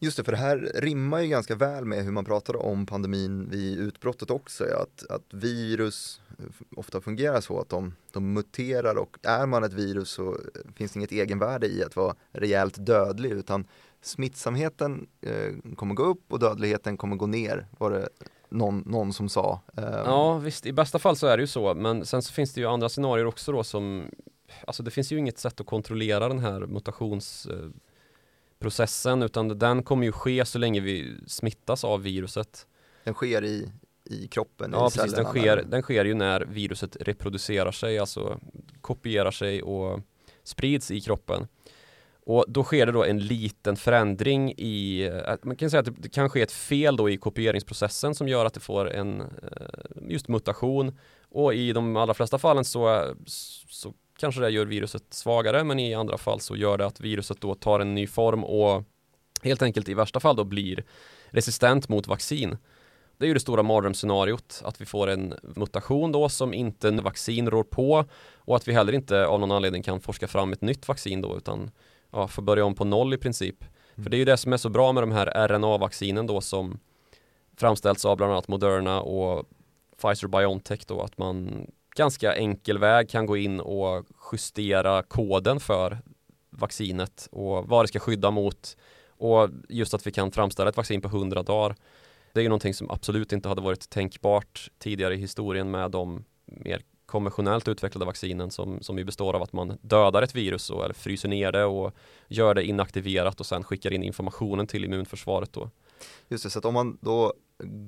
Just 0.00 0.16
det, 0.16 0.24
för 0.24 0.32
det 0.32 0.38
här 0.38 0.72
rimmar 0.74 1.20
ju 1.20 1.28
ganska 1.28 1.54
väl 1.54 1.84
med 1.84 2.04
hur 2.04 2.12
man 2.12 2.24
pratade 2.24 2.58
om 2.58 2.86
pandemin 2.86 3.48
vid 3.50 3.78
utbrottet 3.78 4.30
också, 4.30 4.64
att, 4.64 5.10
att 5.10 5.34
virus 5.34 6.20
eh, 6.38 6.44
ofta 6.76 7.00
fungerar 7.00 7.40
så 7.40 7.60
att 7.60 7.68
de, 7.68 7.94
de 8.12 8.32
muterar 8.32 8.94
och 8.98 9.16
är 9.22 9.46
man 9.46 9.64
ett 9.64 9.72
virus 9.72 10.10
så 10.10 10.38
finns 10.76 10.92
det 10.92 10.98
inget 10.98 11.12
egenvärde 11.12 11.66
i 11.66 11.84
att 11.84 11.96
vara 11.96 12.14
rejält 12.32 12.86
dödlig 12.86 13.30
utan 13.30 13.66
smittsamheten 14.02 15.06
eh, 15.20 15.74
kommer 15.76 15.94
gå 15.94 16.02
upp 16.02 16.32
och 16.32 16.38
dödligheten 16.38 16.96
kommer 16.96 17.16
gå 17.16 17.26
ner 17.26 17.66
var 17.78 17.90
det 17.90 18.08
någon, 18.50 18.82
någon 18.86 19.12
som 19.12 19.28
sa. 19.28 19.60
Eh, 19.76 19.84
Ja 19.84 20.38
visst, 20.38 20.66
i 20.66 20.72
bästa 20.72 20.98
fall 20.98 21.16
så 21.16 21.26
är 21.26 21.36
det 21.36 21.40
ju 21.40 21.46
så 21.46 21.74
men 21.74 22.06
sen 22.06 22.22
så 22.22 22.32
finns 22.32 22.52
det 22.54 22.60
ju 22.60 22.66
andra 22.66 22.88
scenarier 22.88 23.26
också 23.26 23.52
då 23.52 23.64
som 23.64 24.10
alltså 24.66 24.82
det 24.82 24.90
finns 24.90 25.12
ju 25.12 25.18
inget 25.18 25.38
sätt 25.38 25.60
att 25.60 25.66
kontrollera 25.66 26.28
den 26.28 26.38
här 26.38 26.60
mutationsprocessen 26.60 29.22
utan 29.22 29.58
den 29.58 29.82
kommer 29.82 30.04
ju 30.06 30.12
ske 30.12 30.44
så 30.44 30.58
länge 30.58 30.80
vi 30.80 31.16
smittas 31.26 31.84
av 31.84 32.02
viruset. 32.02 32.66
Den 33.04 33.14
sker 33.14 33.44
i, 33.44 33.72
i 34.04 34.28
kroppen, 34.28 34.70
Ja 34.72 34.88
i 34.88 34.90
precis, 34.90 35.14
den 35.14 35.24
sker, 35.24 35.56
där. 35.56 35.62
den 35.64 35.82
sker 35.82 36.04
ju 36.04 36.14
när 36.14 36.40
viruset 36.40 36.96
reproducerar 37.00 37.72
sig, 37.72 37.98
alltså 37.98 38.40
kopierar 38.80 39.30
sig 39.30 39.62
och 39.62 40.00
sprids 40.42 40.90
i 40.90 41.00
kroppen. 41.00 41.46
Och 42.28 42.44
då 42.48 42.64
sker 42.64 42.86
det 42.86 42.92
då 42.92 43.04
en 43.04 43.18
liten 43.18 43.76
förändring 43.76 44.52
i, 44.56 45.02
eh, 45.26 45.34
man 45.42 45.56
kan 45.56 45.70
säga 45.70 45.80
att 45.80 45.86
det- 45.86 45.92
kanske 45.92 46.08
kan 46.08 46.30
ske 46.30 46.42
ett 46.42 46.52
fel 46.52 46.96
då 46.96 47.10
i 47.10 47.16
kopieringsprocessen 47.16 48.14
som 48.14 48.28
gör 48.28 48.44
att 48.44 48.54
det 48.54 48.60
får 48.60 48.90
en 48.90 49.20
eh, 49.20 49.26
just 50.08 50.28
mutation. 50.28 50.98
Och 51.30 51.54
i 51.54 51.72
de 51.72 51.96
allra 51.96 52.14
flesta 52.14 52.38
fallen 52.38 52.64
så, 52.64 53.14
så 53.26 53.94
kanske 54.18 54.40
det 54.40 54.50
gör 54.50 54.66
viruset 54.66 55.04
svagare 55.10 55.64
men 55.64 55.78
i 55.78 55.94
andra 55.94 56.18
fall 56.18 56.40
så 56.40 56.56
gör 56.56 56.78
det 56.78 56.86
att 56.86 57.00
viruset 57.00 57.40
då 57.40 57.54
tar 57.54 57.80
en 57.80 57.94
ny 57.94 58.06
form 58.06 58.44
och 58.44 58.84
helt 59.42 59.62
enkelt 59.62 59.88
i 59.88 59.94
värsta 59.94 60.20
fall 60.20 60.36
då 60.36 60.44
blir 60.44 60.84
resistent 61.26 61.88
mot 61.88 62.06
vaccin. 62.06 62.56
Det 63.18 63.24
är 63.24 63.28
ju 63.28 63.34
det 63.34 63.40
stora 63.40 63.62
mardrömsscenariot, 63.62 64.62
att 64.64 64.80
vi 64.80 64.86
får 64.86 65.06
en 65.10 65.34
mutation 65.42 66.12
då 66.12 66.28
som 66.28 66.54
inte 66.54 66.88
en 66.88 67.02
vaccin 67.02 67.50
rår 67.50 67.64
på 67.64 68.04
och 68.36 68.56
att 68.56 68.68
vi 68.68 68.72
heller 68.72 68.92
inte 68.92 69.26
av 69.26 69.40
någon 69.40 69.52
anledning 69.52 69.82
kan 69.82 70.00
forska 70.00 70.28
fram 70.28 70.52
ett 70.52 70.62
nytt 70.62 70.88
vaccin 70.88 71.20
då 71.20 71.36
utan 71.36 71.70
ja, 72.12 72.28
får 72.28 72.42
börja 72.42 72.64
om 72.64 72.74
på 72.74 72.84
noll 72.84 73.14
i 73.14 73.18
princip. 73.18 73.64
För 73.94 74.10
det 74.10 74.16
är 74.16 74.18
ju 74.18 74.24
det 74.24 74.36
som 74.36 74.52
är 74.52 74.56
så 74.56 74.68
bra 74.68 74.92
med 74.92 75.02
de 75.02 75.12
här 75.12 75.48
RNA-vaccinen 75.48 76.26
då 76.26 76.40
som 76.40 76.78
framställts 77.56 78.04
av 78.04 78.16
bland 78.16 78.32
annat 78.32 78.48
Moderna 78.48 79.00
och 79.00 79.44
Pfizer-Biontech 80.02 80.84
då 80.86 81.02
att 81.02 81.18
man 81.18 81.66
ganska 81.96 82.34
enkel 82.34 82.78
väg 82.78 83.08
kan 83.10 83.26
gå 83.26 83.36
in 83.36 83.60
och 83.60 84.06
justera 84.32 85.02
koden 85.02 85.60
för 85.60 85.98
vaccinet 86.50 87.28
och 87.32 87.68
vad 87.68 87.84
det 87.84 87.88
ska 87.88 87.98
skydda 87.98 88.30
mot 88.30 88.76
och 89.08 89.48
just 89.68 89.94
att 89.94 90.06
vi 90.06 90.12
kan 90.12 90.32
framställa 90.32 90.68
ett 90.68 90.76
vaccin 90.76 91.00
på 91.00 91.08
100 91.08 91.42
dagar. 91.42 91.76
Det 92.32 92.40
är 92.40 92.42
ju 92.42 92.48
någonting 92.48 92.74
som 92.74 92.90
absolut 92.90 93.32
inte 93.32 93.48
hade 93.48 93.60
varit 93.60 93.90
tänkbart 93.90 94.70
tidigare 94.78 95.14
i 95.14 95.18
historien 95.18 95.70
med 95.70 95.90
de 95.90 96.24
mer 96.46 96.82
konventionellt 97.08 97.68
utvecklade 97.68 98.06
vaccinen 98.06 98.50
som, 98.50 98.82
som 98.82 98.98
ju 98.98 99.04
består 99.04 99.34
av 99.34 99.42
att 99.42 99.52
man 99.52 99.78
dödar 99.80 100.22
ett 100.22 100.34
virus 100.34 100.70
och, 100.70 100.84
eller 100.84 100.94
fryser 100.94 101.28
ner 101.28 101.52
det 101.52 101.64
och 101.64 101.94
gör 102.28 102.54
det 102.54 102.64
inaktiverat 102.64 103.40
och 103.40 103.46
sen 103.46 103.64
skickar 103.64 103.92
in 103.92 104.02
informationen 104.02 104.66
till 104.66 104.84
immunförsvaret 104.84 105.52
då. 105.52 105.70
Just 106.28 106.44
det, 106.44 106.50
så 106.50 106.58
att 106.58 106.64
om 106.64 106.74
man 106.74 106.98
då 107.00 107.32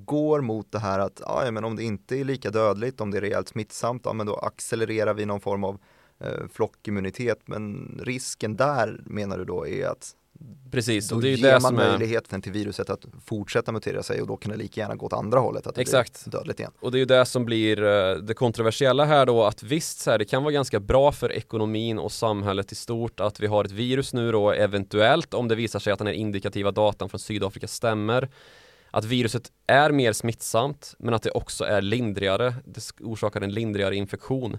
går 0.05 0.41
mot 0.41 0.73
det 0.73 0.79
här 0.79 0.99
att 0.99 1.21
ja, 1.25 1.51
men 1.51 1.65
om 1.65 1.77
det 1.77 1.83
inte 1.83 2.17
är 2.17 2.25
lika 2.25 2.51
dödligt, 2.51 3.01
om 3.01 3.11
det 3.11 3.17
är 3.17 3.21
rejält 3.21 3.49
smittsamt, 3.49 4.03
ja, 4.05 4.13
men 4.13 4.27
då 4.27 4.37
accelererar 4.37 5.15
vi 5.15 5.27
någon 5.27 5.41
form 5.41 5.65
av 5.65 5.79
eh, 6.21 6.49
flockimmunitet. 6.53 7.39
Men 7.45 7.95
risken 8.03 8.57
där 8.57 9.01
menar 9.05 9.39
du 9.39 9.45
då 9.45 9.67
är 9.67 9.87
att 9.87 10.17
Precis, 10.71 11.09
då 11.09 11.17
och 11.17 11.23
det 11.23 11.29
är 11.29 11.31
ju 11.31 11.37
ger 11.37 11.53
det 11.53 11.61
man 11.61 11.79
är 11.79 11.91
möjligheten 11.91 12.43
till 12.43 12.53
viruset 12.53 12.91
att 12.91 13.05
fortsätta 13.25 13.73
mutera 13.73 14.03
sig 14.03 14.21
och 14.21 14.27
då 14.27 14.37
kan 14.37 14.53
det 14.53 14.59
lika 14.59 14.81
gärna 14.81 14.95
gå 14.95 15.07
åt 15.07 15.13
andra 15.13 15.39
hållet, 15.39 15.67
att 15.67 15.75
det 15.75 15.81
Exakt. 15.81 16.25
blir 16.25 16.33
dödligt 16.33 16.61
igen. 16.61 16.73
Och 16.81 16.93
det 16.93 16.97
är 16.97 17.01
ju 17.01 17.05
det 17.05 17.27
som 17.27 17.45
blir 17.45 17.83
eh, 17.83 18.15
det 18.15 18.35
kontroversiella 18.35 19.05
här 19.05 19.27
då 19.27 19.45
att 19.45 19.63
visst 19.63 20.01
så 20.01 20.11
här, 20.11 20.19
det 20.19 20.25
kan 20.25 20.43
vara 20.43 20.53
ganska 20.53 20.81
bra 20.81 21.13
för 21.13 21.33
ekonomin 21.33 21.99
och 21.99 22.13
samhället 22.13 22.73
i 22.73 22.75
stort 22.75 23.21
att 23.21 23.41
vi 23.41 23.47
har 23.47 23.65
ett 23.65 23.71
virus 23.71 24.13
nu 24.13 24.33
då 24.33 24.51
eventuellt 24.51 25.35
om 25.35 25.49
det 25.49 25.55
visar 25.55 25.79
sig 25.79 25.93
att 25.93 25.99
den 25.99 26.07
här 26.07 26.15
indikativa 26.15 26.71
datan 26.71 27.09
från 27.09 27.21
Sydafrika 27.21 27.69
stämmer 27.69 28.29
att 28.91 29.05
viruset 29.05 29.53
är 29.67 29.91
mer 29.91 30.13
smittsamt 30.13 30.95
men 30.99 31.15
att 31.15 31.23
det 31.23 31.31
också 31.31 31.65
är 31.65 31.83
lindrigare, 31.83 32.55
det 32.65 32.91
orsakar 33.01 33.41
en 33.41 33.53
lindrigare 33.53 33.97
infektion. 33.97 34.59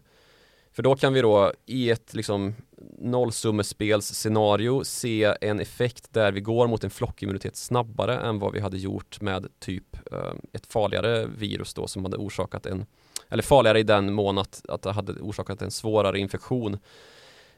För 0.74 0.84
då 0.84 0.96
kan 0.96 1.14
vi 1.14 1.22
då 1.22 1.54
i 1.66 1.90
ett 1.90 2.14
liksom 2.14 2.56
nollsummespelsscenario 2.98 4.84
se 4.84 5.36
en 5.42 5.60
effekt 5.60 6.14
där 6.14 6.32
vi 6.32 6.42
går 6.42 6.68
mot 6.68 6.84
en 6.84 6.90
flockimmunitet 6.90 7.56
snabbare 7.56 8.20
än 8.20 8.40
vad 8.40 8.54
vi 8.54 8.60
hade 8.60 8.78
gjort 8.78 9.22
med 9.22 9.48
typ 9.60 9.96
eh, 10.12 10.34
ett 10.54 10.74
farligare 10.74 11.26
virus 11.26 11.74
då 11.74 11.88
som 11.88 12.06
hade 12.06 12.18
orsakat 12.18 12.66
en 12.66 12.86
eller 13.30 13.44
farligare 13.44 13.80
i 13.80 13.84
den 13.84 14.14
mån 14.14 14.38
att, 14.38 14.66
att 14.70 14.82
det 14.82 14.92
hade 14.92 15.14
orsakat 15.14 15.62
en 15.62 15.72
svårare 15.72 16.20
infektion. 16.20 16.78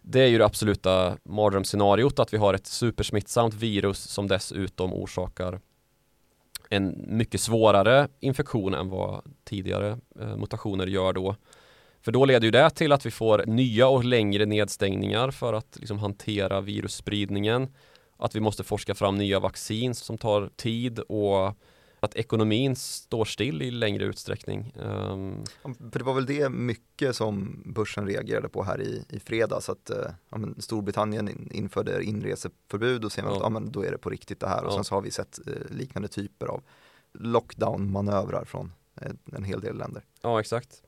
Det 0.01 0.21
är 0.21 0.27
ju 0.27 0.37
det 0.37 0.45
absoluta 0.45 1.17
mardrömsscenariot 1.23 2.19
att 2.19 2.33
vi 2.33 2.37
har 2.37 2.53
ett 2.53 2.67
supersmittsamt 2.67 3.53
virus 3.53 3.97
som 3.97 4.27
dessutom 4.27 4.93
orsakar 4.93 5.59
en 6.69 7.05
mycket 7.07 7.41
svårare 7.41 8.07
infektion 8.19 8.73
än 8.73 8.89
vad 8.89 9.21
tidigare 9.43 9.97
eh, 10.19 10.37
mutationer 10.37 10.87
gör 10.87 11.13
då. 11.13 11.35
För 12.05 12.11
då 12.11 12.25
leder 12.25 12.45
ju 12.45 12.51
det 12.51 12.69
till 12.69 12.91
att 12.91 13.05
vi 13.05 13.11
får 13.11 13.43
nya 13.47 13.87
och 13.87 14.03
längre 14.03 14.45
nedstängningar 14.45 15.31
för 15.31 15.53
att 15.53 15.77
liksom 15.79 15.99
hantera 15.99 16.61
virusspridningen. 16.61 17.67
Att 18.17 18.35
vi 18.35 18.39
måste 18.39 18.63
forska 18.63 18.95
fram 18.95 19.17
nya 19.17 19.39
vaccin 19.39 19.95
som 19.95 20.17
tar 20.17 20.49
tid 20.55 20.99
och 20.99 21.57
att 21.99 22.15
ekonomin 22.15 22.75
står 22.75 23.25
still 23.25 23.61
i 23.61 23.71
längre 23.71 24.03
utsträckning. 24.05 24.73
Ja, 24.77 25.71
För 25.91 25.99
det 25.99 26.03
var 26.05 26.13
väl 26.13 26.25
det 26.25 26.49
mycket 26.49 27.15
som 27.15 27.63
börsen 27.65 28.07
reagerade 28.07 28.49
på 28.49 28.63
här 28.63 28.81
i, 28.81 29.05
i 29.09 29.19
fredags, 29.19 29.69
att 29.69 29.89
eh, 29.89 29.97
ja, 30.29 30.37
men 30.37 30.61
Storbritannien 30.61 31.29
in- 31.29 31.49
införde 31.53 32.03
inreseförbud 32.03 33.05
och 33.05 33.11
sen 33.11 33.25
Ja. 33.25 33.31
att 33.35 33.39
ja, 33.41 33.49
men 33.49 33.71
då 33.71 33.85
är 33.85 33.91
det 33.91 33.97
på 33.97 34.09
riktigt 34.09 34.39
det 34.39 34.47
här 34.47 34.63
och 34.63 34.71
Ja. 34.71 34.75
sen 34.75 34.83
så 34.83 34.95
har 34.95 35.01
vi 35.01 35.11
sett 35.11 35.39
eh, 35.47 35.53
liknande 35.75 36.07
typer 36.07 36.45
av 36.47 36.63
lockdown-manövrar 37.13 38.45
från 38.45 38.71
eh, 39.01 39.11
en 39.35 39.43
hel 39.43 39.61
del 39.61 39.77
länder. 39.77 40.03
Ja, 40.21 40.39
exakt. 40.39 40.83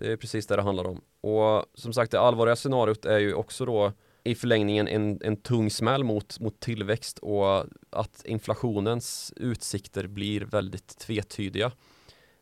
Det 0.00 0.12
är 0.12 0.16
precis 0.16 0.46
det 0.46 0.56
det 0.56 0.62
handlar 0.62 0.86
om. 0.86 1.00
Och 1.20 1.66
som 1.74 1.92
sagt, 1.92 2.12
det 2.12 2.20
allvarliga 2.20 2.56
scenariot 2.56 3.04
är 3.04 3.18
ju 3.18 3.34
också 3.34 3.64
då 3.64 3.92
i 4.24 4.34
förlängningen 4.34 4.88
en, 4.88 5.18
en 5.22 5.36
tung 5.36 5.70
smäll 5.70 6.04
mot, 6.04 6.40
mot 6.40 6.60
tillväxt 6.60 7.18
och 7.18 7.64
att 7.90 8.24
inflationens 8.24 9.32
utsikter 9.36 10.06
blir 10.06 10.40
väldigt 10.40 10.98
tvetydiga. 10.98 11.72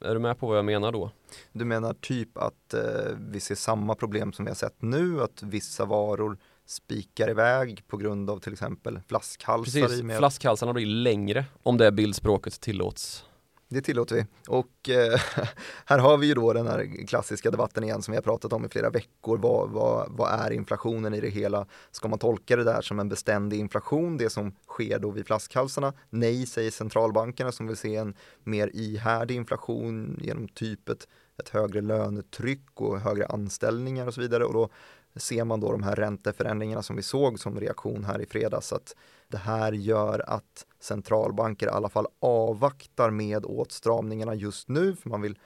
Är 0.00 0.14
du 0.14 0.20
med 0.20 0.38
på 0.38 0.46
vad 0.46 0.58
jag 0.58 0.64
menar 0.64 0.92
då? 0.92 1.10
Du 1.52 1.64
menar 1.64 1.94
typ 1.94 2.38
att 2.38 2.74
eh, 2.74 2.80
vi 3.18 3.40
ser 3.40 3.54
samma 3.54 3.94
problem 3.94 4.32
som 4.32 4.44
vi 4.44 4.50
har 4.50 4.56
sett 4.56 4.82
nu, 4.82 5.22
att 5.22 5.42
vissa 5.42 5.84
varor 5.84 6.38
spikar 6.66 7.30
iväg 7.30 7.82
på 7.86 7.96
grund 7.96 8.30
av 8.30 8.38
till 8.38 8.52
exempel 8.52 9.00
flaskhalsar 9.08 9.80
Precis, 9.80 10.02
med 10.02 10.18
flaskhalsarna 10.18 10.72
blir 10.72 10.86
längre 10.86 11.44
om 11.62 11.76
det 11.76 11.92
bildspråket 11.92 12.60
tillåts. 12.60 13.24
Det 13.70 13.80
tillåter 13.80 14.16
vi. 14.16 14.26
Och 14.48 14.88
eh, 14.88 15.20
här 15.84 15.98
har 15.98 16.16
vi 16.16 16.26
ju 16.26 16.34
då 16.34 16.52
den 16.52 16.66
här 16.66 17.06
klassiska 17.06 17.50
debatten 17.50 17.84
igen 17.84 18.02
som 18.02 18.12
vi 18.12 18.16
har 18.16 18.22
pratat 18.22 18.52
om 18.52 18.64
i 18.64 18.68
flera 18.68 18.90
veckor. 18.90 19.38
Vad, 19.38 19.70
vad, 19.70 20.12
vad 20.12 20.40
är 20.40 20.50
inflationen 20.50 21.14
i 21.14 21.20
det 21.20 21.28
hela? 21.28 21.66
Ska 21.90 22.08
man 22.08 22.18
tolka 22.18 22.56
det 22.56 22.64
där 22.64 22.82
som 22.82 23.00
en 23.00 23.08
beständig 23.08 23.58
inflation, 23.58 24.16
det 24.16 24.30
som 24.30 24.52
sker 24.68 24.98
då 24.98 25.10
vid 25.10 25.26
flaskhalsarna? 25.26 25.92
Nej, 26.10 26.46
säger 26.46 26.70
centralbankerna 26.70 27.52
som 27.52 27.66
vill 27.66 27.76
se 27.76 27.96
en 27.96 28.14
mer 28.44 28.70
ihärdig 28.74 29.34
inflation 29.34 30.20
genom 30.22 30.48
typ 30.48 30.88
ett, 30.88 31.08
ett 31.38 31.48
högre 31.48 31.80
lönetryck 31.80 32.80
och 32.80 33.00
högre 33.00 33.26
anställningar 33.26 34.06
och 34.06 34.14
så 34.14 34.20
vidare. 34.20 34.44
Och 34.44 34.52
då 34.52 34.68
ser 35.16 35.44
man 35.44 35.60
då 35.60 35.72
de 35.72 35.82
här 35.82 35.96
ränteförändringarna 35.96 36.82
som 36.82 36.96
vi 36.96 37.02
såg 37.02 37.40
som 37.40 37.60
reaktion 37.60 38.04
här 38.04 38.20
i 38.20 38.26
fredags 38.26 38.72
att 38.72 38.96
det 39.28 39.38
här 39.38 39.72
gör 39.72 40.24
att 40.26 40.66
centralbanker 40.80 41.66
i 41.66 41.70
alla 41.70 41.88
fall 41.88 42.06
avvaktar 42.20 43.10
med 43.10 43.44
åtstramningarna 43.44 44.34
just 44.34 44.68
nu 44.68 44.96
för 44.96 45.08
man 45.08 45.22
vill 45.22 45.38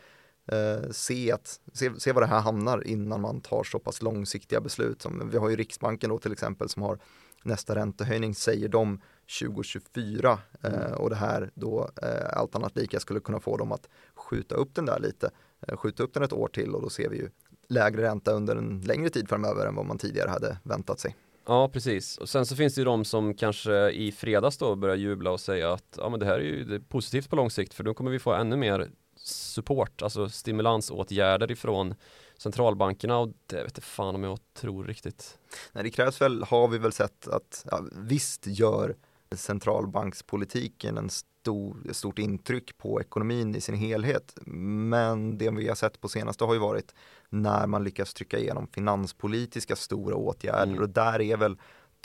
eh, 0.47 0.91
se, 0.91 1.33
att, 1.33 1.61
se, 1.73 1.91
se 2.01 2.13
var 2.13 2.21
det 2.21 2.27
här 2.27 2.41
hamnar 2.41 2.87
innan 2.87 3.21
man 3.21 3.41
tar 3.41 3.65
så 3.65 3.79
pass 3.79 4.03
långsiktiga 4.03 4.61
beslut. 4.61 5.03
Som, 5.03 5.31
vi 5.31 5.39
har 5.39 5.51
ju 5.51 5.57
Riksbanken 5.57 6.11
då 6.11 6.19
till 6.19 6.33
exempel 6.33 6.69
som 6.69 6.83
har 6.83 6.99
nästa 7.45 7.75
räntehöjning 7.75 8.35
säger 8.35 8.69
de 8.69 9.01
2024 9.41 10.39
eh, 10.63 10.93
och 10.93 11.11
det 11.11 11.17
här 11.17 11.51
då 11.55 11.91
eh, 12.03 12.39
allt 12.39 12.55
annat 12.55 12.77
lika 12.77 13.01
skulle 13.01 13.21
kunna 13.21 13.41
få 13.41 13.57
dem 13.57 13.73
att 13.73 13.89
skjuta 14.15 14.55
upp 14.55 14.75
den 14.75 14.87
där 14.87 14.99
lite, 14.99 15.31
eh, 15.61 15.77
skjuta 15.77 16.03
upp 16.03 16.15
den 16.15 16.23
ett 16.23 16.33
år 16.33 16.49
till 16.49 16.75
och 16.75 16.83
då 16.83 16.91
ser 16.91 17.09
vi 17.09 17.17
ju 17.17 17.31
lägre 17.69 18.03
ränta 18.03 18.33
under 18.33 18.57
en 18.57 18.81
längre 18.81 19.11
tid 19.11 19.29
framöver 19.29 19.67
än 19.67 19.75
vad 19.75 19.87
man 19.87 19.99
tidigare 19.99 20.31
hade 20.31 20.59
väntat 20.63 21.01
sig. 21.01 21.17
Ja, 21.47 21.69
precis. 21.69 22.19
Och 22.19 22.29
sen 22.29 22.47
så 22.47 22.57
finns 22.57 22.75
det 22.75 22.81
ju 22.81 22.85
de 22.85 23.05
som 23.05 23.35
kanske 23.35 23.91
i 23.91 24.13
fredags 24.13 24.59
då 24.59 24.77
börjar 24.77 24.97
jubla 24.97 25.31
och 25.31 25.41
säga 25.41 25.73
att 25.73 25.99
ja, 25.99 26.09
men 26.09 26.21
det 26.21 26.27
här 26.27 26.35
är 26.35 26.45
ju 26.45 26.81
positivt 26.81 27.31
på 27.31 27.37
lång 27.37 27.51
sikt 27.51 27.75
för 27.75 27.85
då 27.85 27.95
kommer 27.95 28.11
vi 28.11 28.19
få 28.19 28.33
ännu 28.33 28.57
mer 28.57 28.91
support, 29.17 30.03
alltså 30.03 30.29
stimulansåtgärder 30.29 31.51
ifrån 31.51 31.95
centralbankerna 32.39 33.19
och 33.19 33.29
det 33.47 33.63
vet 33.63 33.77
jag 33.77 33.85
fan 33.85 34.15
om 34.15 34.23
jag 34.23 34.39
tror 34.55 34.85
riktigt. 34.85 35.39
Nej, 35.73 35.85
det 35.85 35.91
krävs 35.91 36.21
väl, 36.21 36.43
har 36.43 36.69
vi 36.69 36.79
väl 36.79 36.93
sett 36.93 37.29
att 37.29 37.67
ja, 37.71 37.81
visst 37.93 38.47
gör 38.47 38.97
centralbankspolitiken 39.35 40.99
en 40.99 41.11
stor, 41.43 41.93
stort 41.93 42.19
intryck 42.19 42.79
på 42.79 43.01
ekonomin 43.01 43.55
i 43.57 43.61
sin 43.61 43.75
helhet. 43.75 44.35
Men 44.47 45.39
det 45.39 45.51
vi 45.51 45.69
har 45.69 45.75
sett 45.75 46.01
på 46.01 46.09
senaste 46.09 46.45
har 46.45 46.55
ju 46.55 46.61
varit 46.61 46.95
när 47.29 47.67
man 47.67 47.85
lyckas 47.85 48.15
trycka 48.15 48.39
igenom 48.39 48.67
finanspolitiska 48.67 49.77
stora 49.77 50.17
åtgärder 50.17 50.73
Mm. 50.73 50.83
och 50.83 50.89
där 50.89 51.21
är 51.21 51.37
väl 51.37 51.57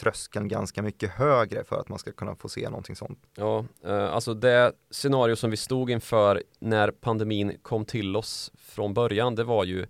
tröskeln 0.01 0.48
ganska 0.48 0.82
mycket 0.82 1.10
högre 1.10 1.63
för 1.63 1.79
att 1.79 1.89
man 1.89 2.00
ska 2.00 2.12
kunna 2.12 2.36
få 2.36 2.50
se 2.50 2.70
någonting 2.70 2.96
sånt. 2.96 3.20
Ja, 3.36 3.65
eh, 3.86 4.13
alltså 4.13 4.34
det 4.34 4.72
scenario 4.91 5.36
som 5.36 5.51
vi 5.51 5.58
stod 5.58 5.89
inför 5.89 6.44
när 6.60 6.91
pandemin 6.91 7.58
kom 7.62 7.86
till 7.86 8.15
oss 8.15 8.51
från 8.56 8.94
början, 8.94 9.36
det 9.36 9.44
var 9.44 9.63
ju 9.63 9.86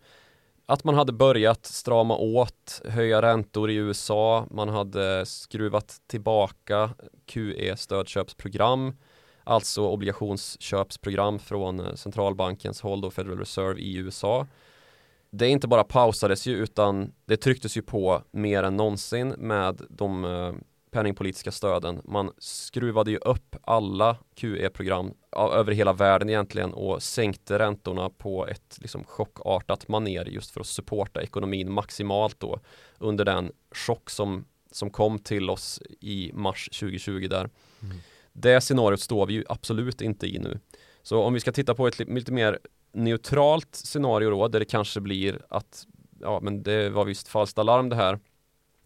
att 0.66 0.84
man 0.84 0.96
hade 0.96 1.13
börjat 1.13 1.66
strama 1.66 2.18
åt, 2.18 2.82
höja 2.86 3.22
räntor 3.22 3.70
i 3.72 3.75
USA, 3.75 4.48
man 4.51 4.70
hade 4.70 5.25
skruvat 5.25 5.98
tillbaka 6.08 6.89
QE-stödköpsprogram, 7.25 8.94
alltså 9.48 9.88
obligationsköpsprogram 9.88 11.39
från 11.39 11.80
eh, 11.80 11.96
centralbankens 11.96 12.82
håll 12.82 13.01
då 13.01 13.12
Federal 13.12 13.39
Reserve 13.39 13.82
i 13.82 13.96
USA. 13.96 14.48
Det 15.30 15.48
inte 15.48 15.68
bara 15.68 15.84
pausades 15.84 16.46
ju 16.46 16.56
utan 16.56 17.13
det 17.25 17.38
trycktes 17.38 17.77
ju 17.77 17.82
på 17.82 18.24
mer 18.32 18.63
än 18.63 18.77
någonsin 18.77 19.30
med 19.30 19.82
de 19.89 20.25
eh, 20.25 20.54
penningpolitiska 20.92 21.51
stöden. 21.51 22.01
Man 22.04 22.32
skruvade 22.38 23.12
ju 23.12 23.18
upp 23.18 23.56
alla 23.63 24.18
QE-program 24.36 25.13
över 25.32 25.72
hela 25.72 25.94
världen 25.94 26.30
egentligen 26.30 26.74
och 26.74 27.04
sänkte 27.04 27.60
räntorna 27.60 28.10
på 28.10 28.48
ett 28.48 28.77
liksom 28.82 29.04
chockartat 29.04 29.88
maner 29.88 30.25
just 30.25 30.51
för 30.51 30.62
att 30.62 30.68
supporta 30.68 31.22
ekonomin 31.22 31.72
maximalt 31.72 32.39
då 32.39 32.60
under 32.98 33.25
den 33.25 33.51
chock 33.72 34.10
som, 34.10 34.46
som 34.72 34.89
kom 34.89 35.20
till 35.20 35.50
oss 35.50 35.82
i 36.00 36.32
mars 36.34 36.70
2020 36.74 37.27
där. 37.30 37.50
Mm. 37.84 37.98
Det 38.39 38.62
scenariot 38.62 39.00
står 39.00 39.25
vi 39.25 39.34
ju 39.34 39.44
absolut 39.50 40.01
inte 40.01 40.27
i 40.27 40.39
nu. 40.39 40.60
Så 41.01 41.24
om 41.24 41.34
vi 41.34 41.39
ska 41.39 41.51
titta 41.51 41.75
på 41.75 41.88
ett 41.88 42.00
lite 42.00 42.32
mer 42.32 42.60
neutralt 42.91 43.75
scenario 43.75 44.29
då 44.29 44.48
där 44.48 44.60
det 44.60 44.65
kanske 44.65 45.01
blir 45.01 45.41
att 45.50 45.86
ja 46.20 46.39
men 46.39 46.63
det 46.63 46.89
var 46.89 47.06
visst 47.06 47.27
falskt 47.27 47.58
alarm 47.58 47.89
det 47.89 47.96
här 47.96 48.20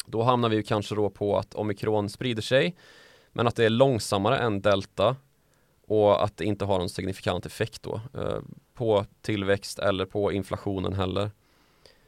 då 0.05 0.23
hamnar 0.23 0.49
vi 0.49 0.55
ju 0.55 0.63
kanske 0.63 0.95
då 0.95 1.09
på 1.09 1.37
att 1.37 1.53
omikron 1.53 2.09
sprider 2.09 2.41
sig 2.41 2.75
men 3.31 3.47
att 3.47 3.55
det 3.55 3.65
är 3.65 3.69
långsammare 3.69 4.37
än 4.37 4.61
delta 4.61 5.15
och 5.87 6.23
att 6.23 6.37
det 6.37 6.45
inte 6.45 6.65
har 6.65 6.79
någon 6.79 6.89
signifikant 6.89 7.45
effekt 7.45 7.83
då 7.83 8.01
eh, 8.13 8.39
på 8.73 9.05
tillväxt 9.21 9.79
eller 9.79 10.05
på 10.05 10.31
inflationen 10.31 10.93
heller. 10.93 11.31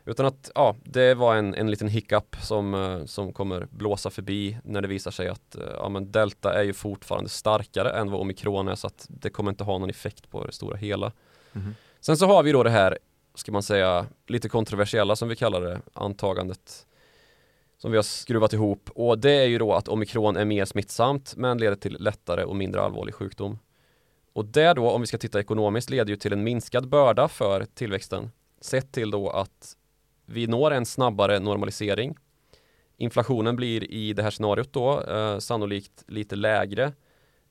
Utan 0.06 0.26
att 0.26 0.52
ja, 0.56 0.76
det 0.84 1.14
var 1.14 1.36
en, 1.36 1.56
en 1.56 1.72
liten 1.72 1.88
hiccup 1.88 2.36
som, 2.42 2.74
eh, 2.74 3.06
som 3.06 3.34
kommer 3.34 3.68
blåsa 3.72 4.10
förbi 4.10 4.58
när 4.64 4.82
det 4.82 4.88
visar 4.88 5.12
sig 5.12 5.28
att 5.28 5.56
eh, 5.56 5.64
ja, 5.78 5.90
men 5.90 6.12
delta 6.12 6.54
är 6.54 6.64
ju 6.64 6.74
fortfarande 6.74 7.30
starkare 7.30 7.90
än 7.90 8.12
vad 8.12 8.22
omikron 8.22 8.68
är 8.68 8.76
så 8.76 8.88
att 8.88 9.06
det 9.10 9.30
kommer 9.30 9.52
inte 9.52 9.64
ha 9.64 9.78
någon 9.78 9.90
effekt 9.90 10.30
på 10.30 10.46
det 10.46 10.52
stora 10.52 10.78
hela. 10.78 11.12
Mm. 11.54 11.76
Sen 12.00 12.18
så 12.18 12.26
har 12.26 12.44
vi 12.44 12.52
då 12.52 12.64
det 12.64 12.70
här, 12.70 12.98
ska 13.36 13.52
man 13.52 13.64
säga, 13.64 14.06
lite 14.28 14.50
kontroversiella 14.50 15.16
som 15.16 15.30
vi 15.30 15.36
kallar 15.36 15.62
det, 15.62 15.82
antagandet 15.94 16.86
som 17.78 17.92
vi 17.92 17.98
har 17.98 18.04
skruvat 18.04 18.54
ihop 18.54 18.90
och 18.96 19.20
det 19.20 19.32
är 19.32 19.46
ju 19.46 19.58
då 19.58 19.74
att 19.74 19.88
omikron 19.88 20.38
är 20.38 20.46
mer 20.46 20.66
smittsamt 20.66 21.34
men 21.38 21.58
leder 21.58 21.76
till 21.76 21.98
lättare 22.00 22.44
och 22.44 22.56
mindre 22.56 22.82
allvarlig 22.82 23.16
sjukdom. 23.16 23.60
Och 24.34 24.46
det 24.46 24.74
då, 24.74 24.90
om 24.90 25.02
vi 25.02 25.08
ska 25.08 25.18
titta 25.18 25.40
ekonomiskt, 25.40 25.90
leder 25.90 26.10
ju 26.10 26.16
till 26.16 26.34
en 26.34 26.44
minskad 26.44 26.88
börda 26.88 27.28
för 27.28 27.66
tillväxten. 27.66 28.32
Sett 28.62 28.92
till 28.92 29.12
då 29.12 29.30
att 29.30 29.76
vi 30.26 30.48
når 30.48 30.72
en 30.72 30.86
snabbare 30.86 31.40
normalisering. 31.40 32.16
Inflationen 32.98 33.56
blir 33.56 33.92
i 33.92 34.14
det 34.14 34.24
här 34.24 34.32
scenariot 34.32 34.74
då 34.74 35.02
eh, 35.02 35.40
sannolikt 35.40 36.04
lite 36.08 36.36
lägre 36.36 36.94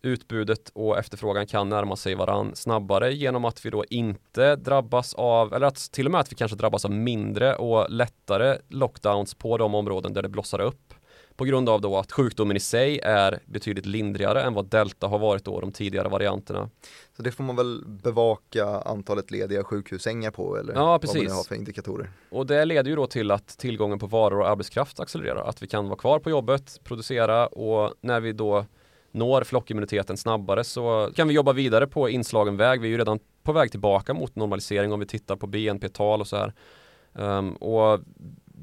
utbudet 0.02 0.69
och 0.75 0.99
efterfrågan 0.99 1.47
kan 1.47 1.69
närma 1.69 1.97
sig 1.97 2.14
varann 2.14 2.57
snabbare 2.57 3.14
genom 3.14 3.45
att 3.45 3.67
vi 3.67 3.71
då 3.71 3.85
inte 3.91 4.57
drabbas 4.57 5.14
av, 5.14 5.55
eller 5.55 5.67
att 5.67 5.93
till 5.93 6.07
och 6.07 6.12
med 6.12 6.21
att 6.21 6.33
vi 6.33 6.37
kanske 6.37 6.57
drabbas 6.57 6.85
av 6.85 6.91
mindre 6.91 7.55
och 7.57 7.91
lättare 7.91 8.59
lockdowns 8.69 9.35
på 9.35 9.59
de 9.59 9.75
områden 9.75 10.12
där 10.12 10.23
det 10.23 10.29
blossar 10.29 10.61
upp. 10.61 10.95
På 11.36 11.44
grund 11.44 11.68
av 11.68 11.80
då 11.80 11.98
att 11.98 12.12
sjukdomen 12.12 12.56
i 12.56 12.60
sig 12.60 12.98
är 12.98 13.38
betydligt 13.46 13.86
lindrigare 13.86 14.42
än 14.42 14.54
vad 14.54 14.66
delta 14.66 15.06
har 15.06 15.18
varit 15.18 15.44
då 15.44 15.60
de 15.60 15.72
tidigare 15.72 16.08
varianterna. 16.08 16.70
Så 17.16 17.22
det 17.22 17.32
får 17.32 17.44
man 17.44 17.56
väl 17.56 17.84
bevaka 17.86 18.66
antalet 18.66 19.30
lediga 19.30 19.64
sjukhussängar 19.64 20.30
på 20.30 20.56
eller 20.56 20.74
ja, 20.74 20.98
precis. 20.98 21.16
vad 21.16 21.24
man 21.26 21.36
har 21.36 21.44
för 21.44 21.54
indikatorer. 21.54 22.10
Och 22.30 22.46
det 22.46 22.64
leder 22.64 22.90
ju 22.90 22.96
då 22.96 23.06
till 23.06 23.30
att 23.30 23.58
tillgången 23.58 23.98
på 23.98 24.06
varor 24.06 24.40
och 24.40 24.48
arbetskraft 24.48 25.00
accelererar. 25.00 25.48
Att 25.48 25.62
vi 25.62 25.66
kan 25.66 25.88
vara 25.88 25.98
kvar 25.98 26.18
på 26.18 26.30
jobbet, 26.30 26.80
producera 26.84 27.46
och 27.46 27.94
när 28.00 28.20
vi 28.20 28.32
då 28.32 28.66
når 29.12 29.44
flockimmuniteten 29.44 30.16
snabbare 30.16 30.64
så 30.64 31.10
kan 31.14 31.28
vi 31.28 31.34
jobba 31.34 31.52
vidare 31.52 31.86
på 31.86 32.08
inslagen 32.08 32.56
väg. 32.56 32.80
Vi 32.80 32.88
är 32.88 32.90
ju 32.90 32.98
redan 32.98 33.18
på 33.42 33.52
väg 33.52 33.70
tillbaka 33.70 34.14
mot 34.14 34.36
normalisering 34.36 34.92
om 34.92 35.00
vi 35.00 35.06
tittar 35.06 35.36
på 35.36 35.46
BNP-tal 35.46 36.20
och 36.20 36.26
så 36.26 36.36
här. 36.36 36.52
Um, 37.12 37.52
och 37.52 38.00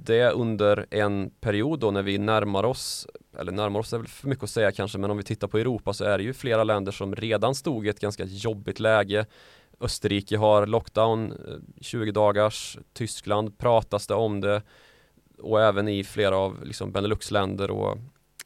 det 0.03 0.32
under 0.32 0.86
en 0.89 1.29
period 1.29 1.80
då 1.80 1.91
när 1.91 2.02
vi 2.02 2.17
närmar 2.17 2.63
oss, 2.63 3.08
eller 3.39 3.52
närmar 3.52 3.80
oss 3.80 3.93
är 3.93 3.97
väl 3.97 4.08
för 4.08 4.28
mycket 4.28 4.43
att 4.43 4.50
säga 4.50 4.71
kanske, 4.71 4.97
men 4.97 5.12
om 5.12 5.17
vi 5.17 5.23
tittar 5.23 5.47
på 5.47 5.58
Europa 5.58 5.93
så 5.93 6.04
är 6.04 6.17
det 6.17 6.23
ju 6.23 6.34
flera 6.34 6.63
länder 6.63 6.91
som 6.91 7.15
redan 7.15 7.56
stod 7.56 7.86
i 7.86 7.89
ett 7.89 8.00
ganska 8.00 8.23
jobbigt 8.23 8.80
läge. 8.80 9.26
Österrike 9.80 10.38
har 10.38 10.67
lockdown 10.67 11.32
eh, 11.32 11.82
20 11.82 12.12
dagars, 12.12 12.78
Tyskland 12.93 13.58
pratas 13.58 14.08
det 14.08 14.13
om 14.13 14.41
det. 14.41 14.62
Och 15.41 15.62
även 15.62 15.88
i 15.88 16.04
flera 16.04 16.38
av 16.38 16.65
liksom 16.65 16.91
Benelux-länder 16.91 17.71
och 17.71 17.97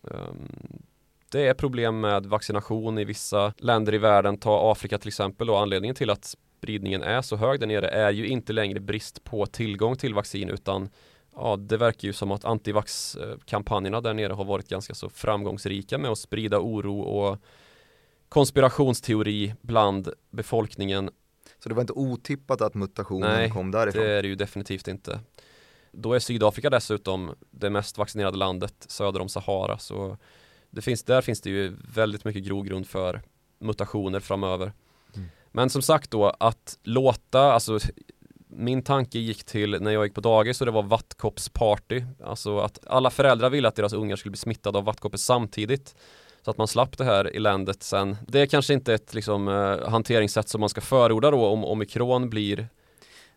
um, 0.02 0.84
det 1.32 1.48
är 1.48 1.54
problem 1.54 2.00
med 2.00 2.26
vaccination 2.26 2.98
i 2.98 3.06
vissa 3.06 3.54
länder 3.58 3.94
i 3.94 3.98
världen, 3.98 4.38
ta 4.38 4.72
Afrika 4.72 4.98
till 4.98 5.08
exempel 5.08 5.50
och 5.50 5.60
anledningen 5.60 5.96
till 5.96 6.10
att 6.10 6.36
spridningen 6.58 7.04
är 7.04 7.22
så 7.22 7.36
hög 7.36 7.60
där 7.60 7.68
nere 7.68 7.88
är 7.88 8.12
ju 8.12 8.28
inte 8.28 8.54
längre 8.54 8.80
brist 8.80 9.24
på 9.24 9.46
tillgång 9.46 9.96
till 9.96 10.14
vaccin 10.14 10.50
utan 10.50 10.90
ja, 11.36 11.56
det 11.56 11.78
verkar 11.78 12.08
ju 12.08 12.14
som 12.14 12.32
att 12.32 12.46
antivax-kampanjerna 12.46 14.02
där 14.02 14.14
nere 14.14 14.34
har 14.34 14.46
varit 14.46 14.70
ganska 14.70 14.94
så 14.94 15.10
framgångsrika 15.10 15.98
med 15.98 16.12
att 16.12 16.20
sprida 16.20 16.60
oro 16.60 17.00
och 17.00 17.40
konspirationsteori 18.30 19.56
bland 19.62 20.10
befolkningen. 20.30 21.10
Så 21.60 21.70
det 21.70 21.76
var 21.76 21.82
inte 21.82 21.94
otippat 21.94 22.62
att 22.62 22.74
mutationen 22.74 23.30
Nej, 23.30 23.50
kom 23.50 23.72
därifrån? 23.72 24.04
Nej, 24.04 24.12
det 24.12 24.18
är 24.18 24.22
det 24.22 24.28
ju 24.28 24.36
definitivt 24.36 24.88
inte. 24.88 25.20
Då 25.92 26.14
är 26.14 26.20
Sydafrika 26.20 26.70
dessutom 26.70 27.36
det 27.52 27.70
mest 27.70 27.98
vaccinerade 27.98 28.38
landet 28.38 28.86
söder 28.88 29.20
om 29.20 29.30
Sahara 29.30 29.78
så 29.78 30.18
det 30.70 30.82
finns, 30.82 31.04
där 31.04 31.22
finns 31.22 31.42
det 31.42 31.50
ju 31.50 31.76
väldigt 31.96 32.26
mycket 32.26 32.44
grogrund 32.44 32.88
för 32.88 33.22
mutationer 33.60 34.20
framöver. 34.20 34.74
Mm. 35.16 35.30
Men 35.52 35.70
som 35.70 35.82
sagt 35.82 36.12
då 36.12 36.30
att 36.40 36.80
låta, 36.84 37.42
alltså 37.42 37.80
min 38.56 38.82
tanke 38.82 39.20
gick 39.20 39.44
till 39.44 39.82
när 39.82 39.92
jag 39.92 40.06
gick 40.06 40.16
på 40.16 40.22
dagis 40.22 40.62
och 40.62 40.66
det 40.66 40.72
var 40.72 40.84
vattkoppsparty. 40.84 42.04
Alltså 42.24 42.58
att 42.60 42.80
alla 42.88 43.10
föräldrar 43.10 43.50
ville 43.50 43.68
att 43.68 43.76
deras 43.76 43.94
ungar 43.94 44.16
skulle 44.16 44.32
bli 44.32 44.38
smittade 44.38 44.78
av 44.78 44.86
vattkoppor 44.86 45.18
samtidigt. 45.18 45.96
Så 46.42 46.52
att 46.52 46.58
man 46.58 46.68
slapp 46.68 46.98
det 46.98 47.04
här 47.04 47.26
eländet 47.36 47.84
sen. 47.84 48.18
Det 48.28 48.40
är 48.40 48.46
kanske 48.46 48.74
inte 48.74 48.94
ett 48.94 49.14
liksom, 49.14 49.48
eh, 49.48 49.90
hanteringssätt 49.90 50.50
som 50.50 50.60
man 50.60 50.70
ska 50.70 50.82
förorda 50.82 51.32
då 51.32 51.46
om 51.46 51.66
omikron 51.66 52.30
blir 52.30 52.68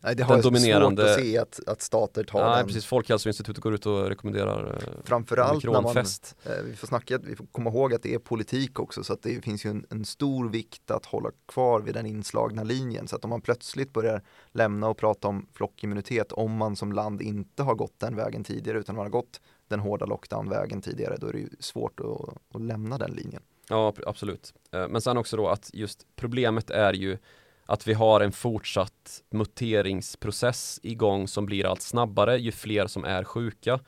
Nej, 0.00 0.16
det 0.16 0.22
har 0.22 0.34
den 0.34 0.42
dominerande... 0.42 1.02
svårt 1.02 1.10
att 1.10 1.24
se 1.24 1.38
att, 1.38 1.60
att 1.66 1.82
stater 1.82 2.24
tar 2.24 2.48
Nej, 2.48 2.56
den. 2.56 2.66
precis. 2.66 2.84
Folkhälsoinstitutet 2.84 3.62
går 3.62 3.74
ut 3.74 3.86
och 3.86 4.08
rekommenderar 4.08 4.66
eh, 4.66 4.88
Framförallt 5.04 5.64
när 5.64 5.82
man, 5.82 5.96
eh, 5.96 6.62
vi 6.64 6.76
får 6.76 6.86
snacka, 6.86 7.18
vi 7.18 7.36
får 7.36 7.46
komma 7.46 7.70
ihåg 7.70 7.94
att 7.94 8.02
det 8.02 8.14
är 8.14 8.18
politik 8.18 8.80
också 8.80 9.04
så 9.04 9.12
att 9.12 9.22
det 9.22 9.44
finns 9.44 9.66
ju 9.66 9.70
en, 9.70 9.86
en, 9.90 10.04
stor 10.04 10.48
vikt 10.48 10.90
att 10.90 11.06
hålla 11.06 11.30
kvar 11.48 11.80
vid 11.80 11.94
den 11.94 12.06
inslagna 12.06 12.62
linjen 12.62 13.08
så 13.08 13.16
att 13.16 13.24
om 13.24 13.30
man 13.30 13.40
plötsligt 13.40 13.92
börjar 13.92 14.22
lämna 14.52 14.88
och 14.88 14.96
prata 14.96 15.28
om 15.28 15.46
flockimmunitet 15.52 16.32
om 16.32 16.56
man 16.56 16.76
som 16.76 16.92
land 16.92 17.22
inte 17.22 17.62
har 17.62 17.74
gått 17.74 17.94
den 17.98 18.16
vägen 18.16 18.44
tidigare 18.44 18.78
utan 18.78 18.96
man 18.96 19.04
har 19.04 19.10
gått 19.10 19.40
den 19.68 19.80
hårda 19.80 20.06
lockdown-vägen 20.06 20.82
tidigare 20.82 21.16
då 21.20 21.26
är 21.26 21.32
det 21.32 21.38
ju 21.38 21.48
svårt 21.60 22.00
att, 22.00 22.56
att 22.56 22.62
lämna 22.62 22.98
den 22.98 23.10
linjen. 23.10 23.42
Ja, 23.68 23.94
absolut. 24.06 24.54
Eh, 24.72 24.88
men 24.88 25.00
sen 25.00 25.16
också 25.16 25.36
då 25.36 25.48
att 25.48 25.70
just 25.72 26.06
problemet 26.16 26.70
är 26.70 26.92
ju 26.92 27.18
att 27.66 27.86
vi 27.86 27.94
har 27.94 28.20
en 28.20 28.32
fortsatt 28.32 29.22
muteringsprocess 29.30 30.80
igång 30.82 31.28
som 31.28 31.46
blir 31.46 31.66
allt 31.66 31.82
snabbare 31.82 32.38
ju 32.38 32.52
fler 32.52 32.86
som 32.86 33.04
är 33.04 33.24
sjuka. 33.24 33.80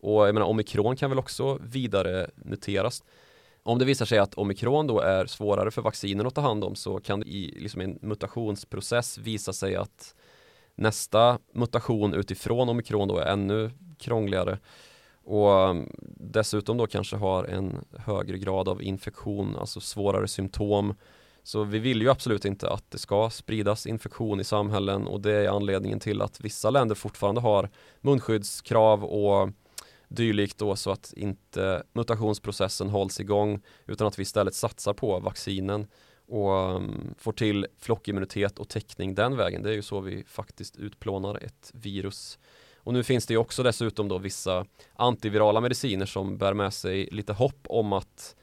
Och 0.00 0.28
jag 0.28 0.34
menar 0.34 0.46
omikron 0.46 0.96
kan 0.96 1.10
väl 1.10 1.18
också 1.18 1.58
vidare 1.62 2.30
muteras. 2.34 3.04
Om 3.62 3.78
det 3.78 3.84
visar 3.84 4.06
sig 4.06 4.18
att 4.18 4.34
omikron 4.34 4.86
då 4.86 5.00
är 5.00 5.26
svårare 5.26 5.70
för 5.70 5.82
vaccinen 5.82 6.26
att 6.26 6.34
ta 6.34 6.40
hand 6.40 6.64
om 6.64 6.74
så 6.74 7.00
kan 7.00 7.20
det 7.20 7.26
i 7.26 7.58
liksom 7.60 7.80
en 7.80 7.98
mutationsprocess 8.02 9.18
visa 9.18 9.52
sig 9.52 9.76
att 9.76 10.14
nästa 10.74 11.38
mutation 11.54 12.14
utifrån 12.14 12.68
omikron 12.68 13.08
då 13.08 13.18
är 13.18 13.26
ännu 13.26 13.70
krångligare 13.98 14.58
och 15.24 15.70
um, 15.70 15.90
dessutom 16.16 16.76
då 16.76 16.86
kanske 16.86 17.16
har 17.16 17.44
en 17.44 17.84
högre 17.98 18.38
grad 18.38 18.68
av 18.68 18.82
infektion, 18.82 19.56
alltså 19.56 19.80
svårare 19.80 20.28
symptom 20.28 20.94
så 21.42 21.64
vi 21.64 21.78
vill 21.78 22.02
ju 22.02 22.10
absolut 22.10 22.44
inte 22.44 22.70
att 22.70 22.90
det 22.90 22.98
ska 22.98 23.30
spridas 23.30 23.86
infektion 23.86 24.40
i 24.40 24.44
samhällen 24.44 25.06
och 25.06 25.20
det 25.20 25.32
är 25.32 25.48
anledningen 25.48 26.00
till 26.00 26.22
att 26.22 26.40
vissa 26.40 26.70
länder 26.70 26.94
fortfarande 26.94 27.40
har 27.40 27.70
munskyddskrav 28.00 29.04
och 29.04 29.50
dylikt 30.08 30.58
då 30.58 30.76
så 30.76 30.90
att 30.90 31.12
inte 31.16 31.82
mutationsprocessen 31.92 32.88
hålls 32.88 33.20
igång 33.20 33.62
utan 33.86 34.06
att 34.06 34.18
vi 34.18 34.22
istället 34.22 34.54
satsar 34.54 34.92
på 34.92 35.18
vaccinen 35.20 35.86
och 36.28 36.74
um, 36.74 37.14
får 37.18 37.32
till 37.32 37.66
flockimmunitet 37.78 38.58
och 38.58 38.68
täckning 38.68 39.14
den 39.14 39.36
vägen. 39.36 39.62
Det 39.62 39.70
är 39.70 39.74
ju 39.74 39.82
så 39.82 40.00
vi 40.00 40.24
faktiskt 40.24 40.76
utplånar 40.76 41.44
ett 41.44 41.70
virus. 41.74 42.38
Och 42.76 42.92
nu 42.92 43.02
finns 43.02 43.26
det 43.26 43.34
ju 43.34 43.38
också 43.38 43.62
dessutom 43.62 44.08
då 44.08 44.18
vissa 44.18 44.66
antivirala 44.94 45.60
mediciner 45.60 46.06
som 46.06 46.38
bär 46.38 46.54
med 46.54 46.74
sig 46.74 47.08
lite 47.12 47.32
hopp 47.32 47.66
om 47.68 47.92
att 47.92 48.36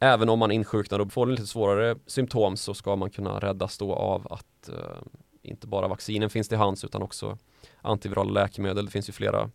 Även 0.00 0.28
om 0.28 0.38
man 0.38 0.50
insjuknar 0.50 0.98
och 0.98 1.12
får 1.12 1.26
lite 1.26 1.46
svårare 1.46 1.96
symptom 2.06 2.56
så 2.56 2.74
ska 2.74 2.96
man 2.96 3.10
kunna 3.10 3.38
räddas 3.38 3.78
då 3.78 3.94
av 3.94 4.32
att 4.32 4.68
eh, 4.68 5.02
inte 5.42 5.66
bara 5.66 5.88
vaccinen 5.88 6.30
finns 6.30 6.48
till 6.48 6.58
hands 6.58 6.84
utan 6.84 7.02
också 7.02 7.38
antivirala 7.82 8.30
läkemedel. 8.30 8.84
Det 8.84 8.90
finns 8.90 9.08
ju 9.08 9.12
flera 9.12 9.50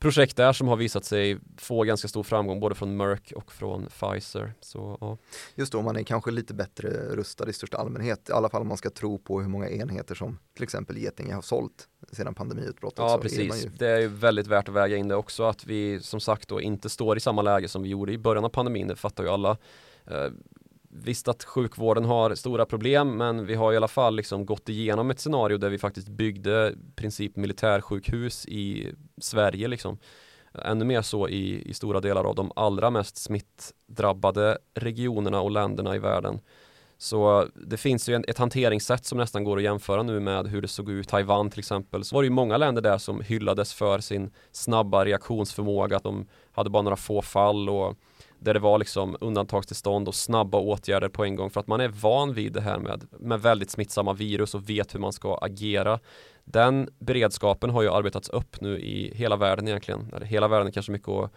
projekt 0.00 0.36
där 0.36 0.52
som 0.52 0.68
har 0.68 0.76
visat 0.76 1.04
sig 1.04 1.38
få 1.56 1.82
ganska 1.82 2.08
stor 2.08 2.22
framgång 2.22 2.60
både 2.60 2.74
från 2.74 2.96
Merck 2.96 3.32
och 3.36 3.52
från 3.52 3.86
Pfizer. 3.86 4.52
Så, 4.60 4.98
ja. 5.00 5.18
Just 5.54 5.72
då, 5.72 5.82
man 5.82 5.96
är 5.96 6.02
kanske 6.02 6.30
lite 6.30 6.54
bättre 6.54 6.88
rustad 6.88 7.50
i 7.50 7.52
största 7.52 7.76
allmänhet, 7.76 8.28
i 8.28 8.32
alla 8.32 8.48
fall 8.48 8.62
om 8.62 8.68
man 8.68 8.76
ska 8.76 8.90
tro 8.90 9.18
på 9.18 9.40
hur 9.40 9.48
många 9.48 9.68
enheter 9.68 10.14
som 10.14 10.38
till 10.54 10.62
exempel 10.62 10.98
Getinge 10.98 11.34
har 11.34 11.42
sålt 11.42 11.88
sedan 12.12 12.34
pandemiutbrottet. 12.34 12.98
Ja, 12.98 13.18
precis. 13.22 13.64
Ju... 13.64 13.70
Det 13.78 13.88
är 13.88 14.00
ju 14.00 14.08
väldigt 14.08 14.46
värt 14.46 14.68
att 14.68 14.74
väga 14.74 14.96
in 14.96 15.08
det 15.08 15.16
också 15.16 15.44
att 15.44 15.66
vi 15.66 16.00
som 16.00 16.20
sagt 16.20 16.48
då 16.48 16.60
inte 16.60 16.88
står 16.88 17.16
i 17.16 17.20
samma 17.20 17.42
läge 17.42 17.68
som 17.68 17.82
vi 17.82 17.88
gjorde 17.88 18.12
i 18.12 18.18
början 18.18 18.44
av 18.44 18.48
pandemin, 18.48 18.88
det 18.88 18.96
fattar 18.96 19.24
ju 19.24 19.30
alla. 19.30 19.56
Visst 20.92 21.28
att 21.28 21.44
sjukvården 21.44 22.04
har 22.04 22.34
stora 22.34 22.66
problem 22.66 23.16
men 23.16 23.46
vi 23.46 23.54
har 23.54 23.72
i 23.72 23.76
alla 23.76 23.88
fall 23.88 24.16
liksom 24.16 24.46
gått 24.46 24.68
igenom 24.68 25.10
ett 25.10 25.20
scenario 25.20 25.58
där 25.58 25.70
vi 25.70 25.78
faktiskt 25.78 26.08
byggde 26.08 26.74
princip 26.96 27.36
militärsjukhus 27.36 28.46
i 28.46 28.92
Sverige 29.20 29.68
liksom. 29.68 29.98
Ännu 30.64 30.84
mer 30.84 31.02
så 31.02 31.28
i, 31.28 31.70
i 31.70 31.74
stora 31.74 32.00
delar 32.00 32.24
av 32.24 32.34
de 32.34 32.52
allra 32.56 32.90
mest 32.90 33.16
smittdrabbade 33.16 34.58
regionerna 34.74 35.40
och 35.40 35.50
länderna 35.50 35.96
i 35.96 35.98
världen. 35.98 36.40
Så 36.98 37.46
det 37.54 37.76
finns 37.76 38.08
ju 38.08 38.14
en, 38.14 38.24
ett 38.28 38.38
hanteringssätt 38.38 39.04
som 39.04 39.18
nästan 39.18 39.44
går 39.44 39.56
att 39.56 39.62
jämföra 39.62 40.02
nu 40.02 40.20
med 40.20 40.46
hur 40.46 40.62
det 40.62 40.68
såg 40.68 40.90
ut 40.90 41.06
i 41.06 41.10
Taiwan 41.10 41.50
till 41.50 41.58
exempel. 41.58 42.04
Så 42.04 42.14
var 42.14 42.22
det 42.22 42.26
ju 42.26 42.32
många 42.32 42.56
länder 42.56 42.82
där 42.82 42.98
som 42.98 43.20
hyllades 43.20 43.74
för 43.74 43.98
sin 43.98 44.30
snabba 44.52 45.04
reaktionsförmåga, 45.04 45.96
att 45.96 46.02
de 46.02 46.26
hade 46.52 46.70
bara 46.70 46.82
några 46.82 46.96
få 46.96 47.22
fall 47.22 47.68
och 47.68 47.96
där 48.40 48.54
det 48.54 48.60
var 48.60 48.78
liksom 48.78 49.16
undantagstillstånd 49.20 50.08
och 50.08 50.14
snabba 50.14 50.58
åtgärder 50.58 51.08
på 51.08 51.24
en 51.24 51.36
gång 51.36 51.50
för 51.50 51.60
att 51.60 51.66
man 51.66 51.80
är 51.80 51.88
van 51.88 52.34
vid 52.34 52.52
det 52.52 52.60
här 52.60 52.78
med, 52.78 53.06
med 53.10 53.42
väldigt 53.42 53.70
smittsamma 53.70 54.12
virus 54.12 54.54
och 54.54 54.70
vet 54.70 54.94
hur 54.94 55.00
man 55.00 55.12
ska 55.12 55.38
agera. 55.42 56.00
Den 56.44 56.88
beredskapen 56.98 57.70
har 57.70 57.82
ju 57.82 57.90
arbetats 57.90 58.28
upp 58.28 58.60
nu 58.60 58.78
i 58.78 59.12
hela 59.14 59.36
världen 59.36 59.68
egentligen. 59.68 60.12
Eller 60.16 60.26
hela 60.26 60.48
världen 60.48 60.66
är 60.66 60.72
kanske 60.72 60.92
mycket 60.92 61.08
att 61.08 61.32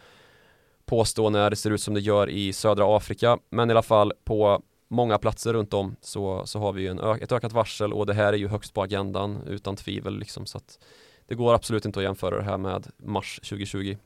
påstå 0.85 1.29
när 1.29 1.49
det 1.49 1.55
ser 1.55 1.71
ut 1.71 1.81
som 1.81 1.93
det 1.93 1.99
gör 1.99 2.29
i 2.29 2.53
södra 2.53 2.97
Afrika. 2.97 3.37
Men 3.49 3.69
i 3.69 3.73
alla 3.73 3.81
fall 3.81 4.13
på 4.25 4.61
många 4.87 5.17
platser 5.17 5.53
runt 5.53 5.73
om 5.73 5.95
så, 6.01 6.45
så 6.45 6.59
har 6.59 6.73
vi 6.73 6.87
en 6.87 6.99
ö- 6.99 7.17
ett 7.21 7.31
ökat 7.31 7.51
varsel 7.51 7.93
och 7.93 8.05
det 8.05 8.13
här 8.13 8.33
är 8.33 8.37
ju 8.37 8.47
högst 8.47 8.73
på 8.73 8.81
agendan 8.81 9.41
utan 9.47 9.75
tvivel 9.75 10.19
liksom 10.19 10.45
så 10.45 10.57
att 10.57 10.79
det 11.27 11.35
går 11.35 11.53
absolut 11.53 11.85
inte 11.85 11.99
att 11.99 12.03
jämföra 12.03 12.37
det 12.37 12.43
här 12.43 12.57
med 12.57 12.87
mars 12.97 13.39
2020. 13.43 13.97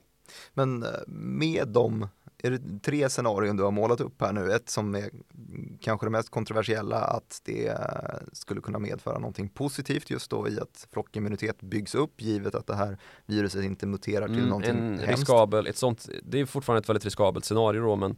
Men 0.54 0.84
eh, 0.84 0.90
med 1.08 1.68
de 1.68 2.08
är 2.44 2.52
det 2.52 2.80
tre 2.80 3.10
scenarion 3.10 3.58
du 3.58 3.64
har 3.64 3.72
målat 3.72 4.02
upp 4.02 4.22
här 4.22 4.34
nu. 4.34 4.52
Ett 4.52 4.70
som 4.70 4.96
är 4.96 5.10
kanske 5.82 6.06
det 6.06 6.10
mest 6.10 6.30
kontroversiella 6.30 6.98
att 6.98 7.42
det 7.46 7.78
skulle 8.34 8.62
kunna 8.62 8.80
medföra 8.80 9.20
någonting 9.20 9.50
positivt 9.50 10.10
just 10.10 10.30
då 10.30 10.50
i 10.50 10.60
att 10.60 10.88
flockimmunitet 10.92 11.62
byggs 11.62 11.96
upp 11.96 12.22
givet 12.22 12.56
att 12.56 12.68
det 12.68 12.76
här 12.76 12.98
viruset 13.26 13.64
inte 13.64 13.88
muterar 13.88 14.28
till 14.28 14.38
mm, 14.38 14.50
någonting 14.50 14.78
en 14.78 15.00
hemskt. 15.00 15.10
riskabel, 15.10 15.68
ett 15.68 15.78
sånt, 15.78 16.10
Det 16.24 16.40
är 16.40 16.46
fortfarande 16.46 16.80
ett 16.80 16.90
väldigt 16.90 17.06
riskabelt 17.06 17.46
scenario 17.46 17.82
då 17.82 17.96
men 17.96 18.18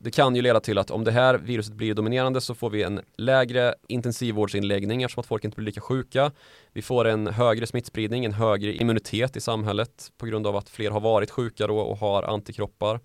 det 0.00 0.10
kan 0.10 0.36
ju 0.36 0.42
leda 0.42 0.60
till 0.60 0.78
att 0.78 0.90
om 0.90 1.04
det 1.04 1.10
här 1.10 1.38
viruset 1.38 1.74
blir 1.74 1.94
dominerande 1.94 2.40
så 2.40 2.54
får 2.54 2.70
vi 2.70 2.82
en 2.82 3.00
lägre 3.16 3.74
intensivvårdsinläggning 3.88 5.02
eftersom 5.02 5.20
att 5.20 5.26
folk 5.26 5.44
inte 5.44 5.56
blir 5.56 5.66
lika 5.66 5.80
sjuka. 5.80 6.32
Vi 6.72 6.82
får 6.82 7.04
en 7.04 7.26
högre 7.26 7.66
smittspridning, 7.66 8.24
en 8.24 8.32
högre 8.32 8.74
immunitet 8.74 9.36
i 9.36 9.40
samhället 9.40 10.12
på 10.18 10.26
grund 10.26 10.46
av 10.46 10.56
att 10.56 10.68
fler 10.68 10.90
har 10.90 11.00
varit 11.00 11.30
sjuka 11.30 11.66
då 11.66 11.78
och 11.78 11.98
har 11.98 12.22
antikroppar. 12.22 13.00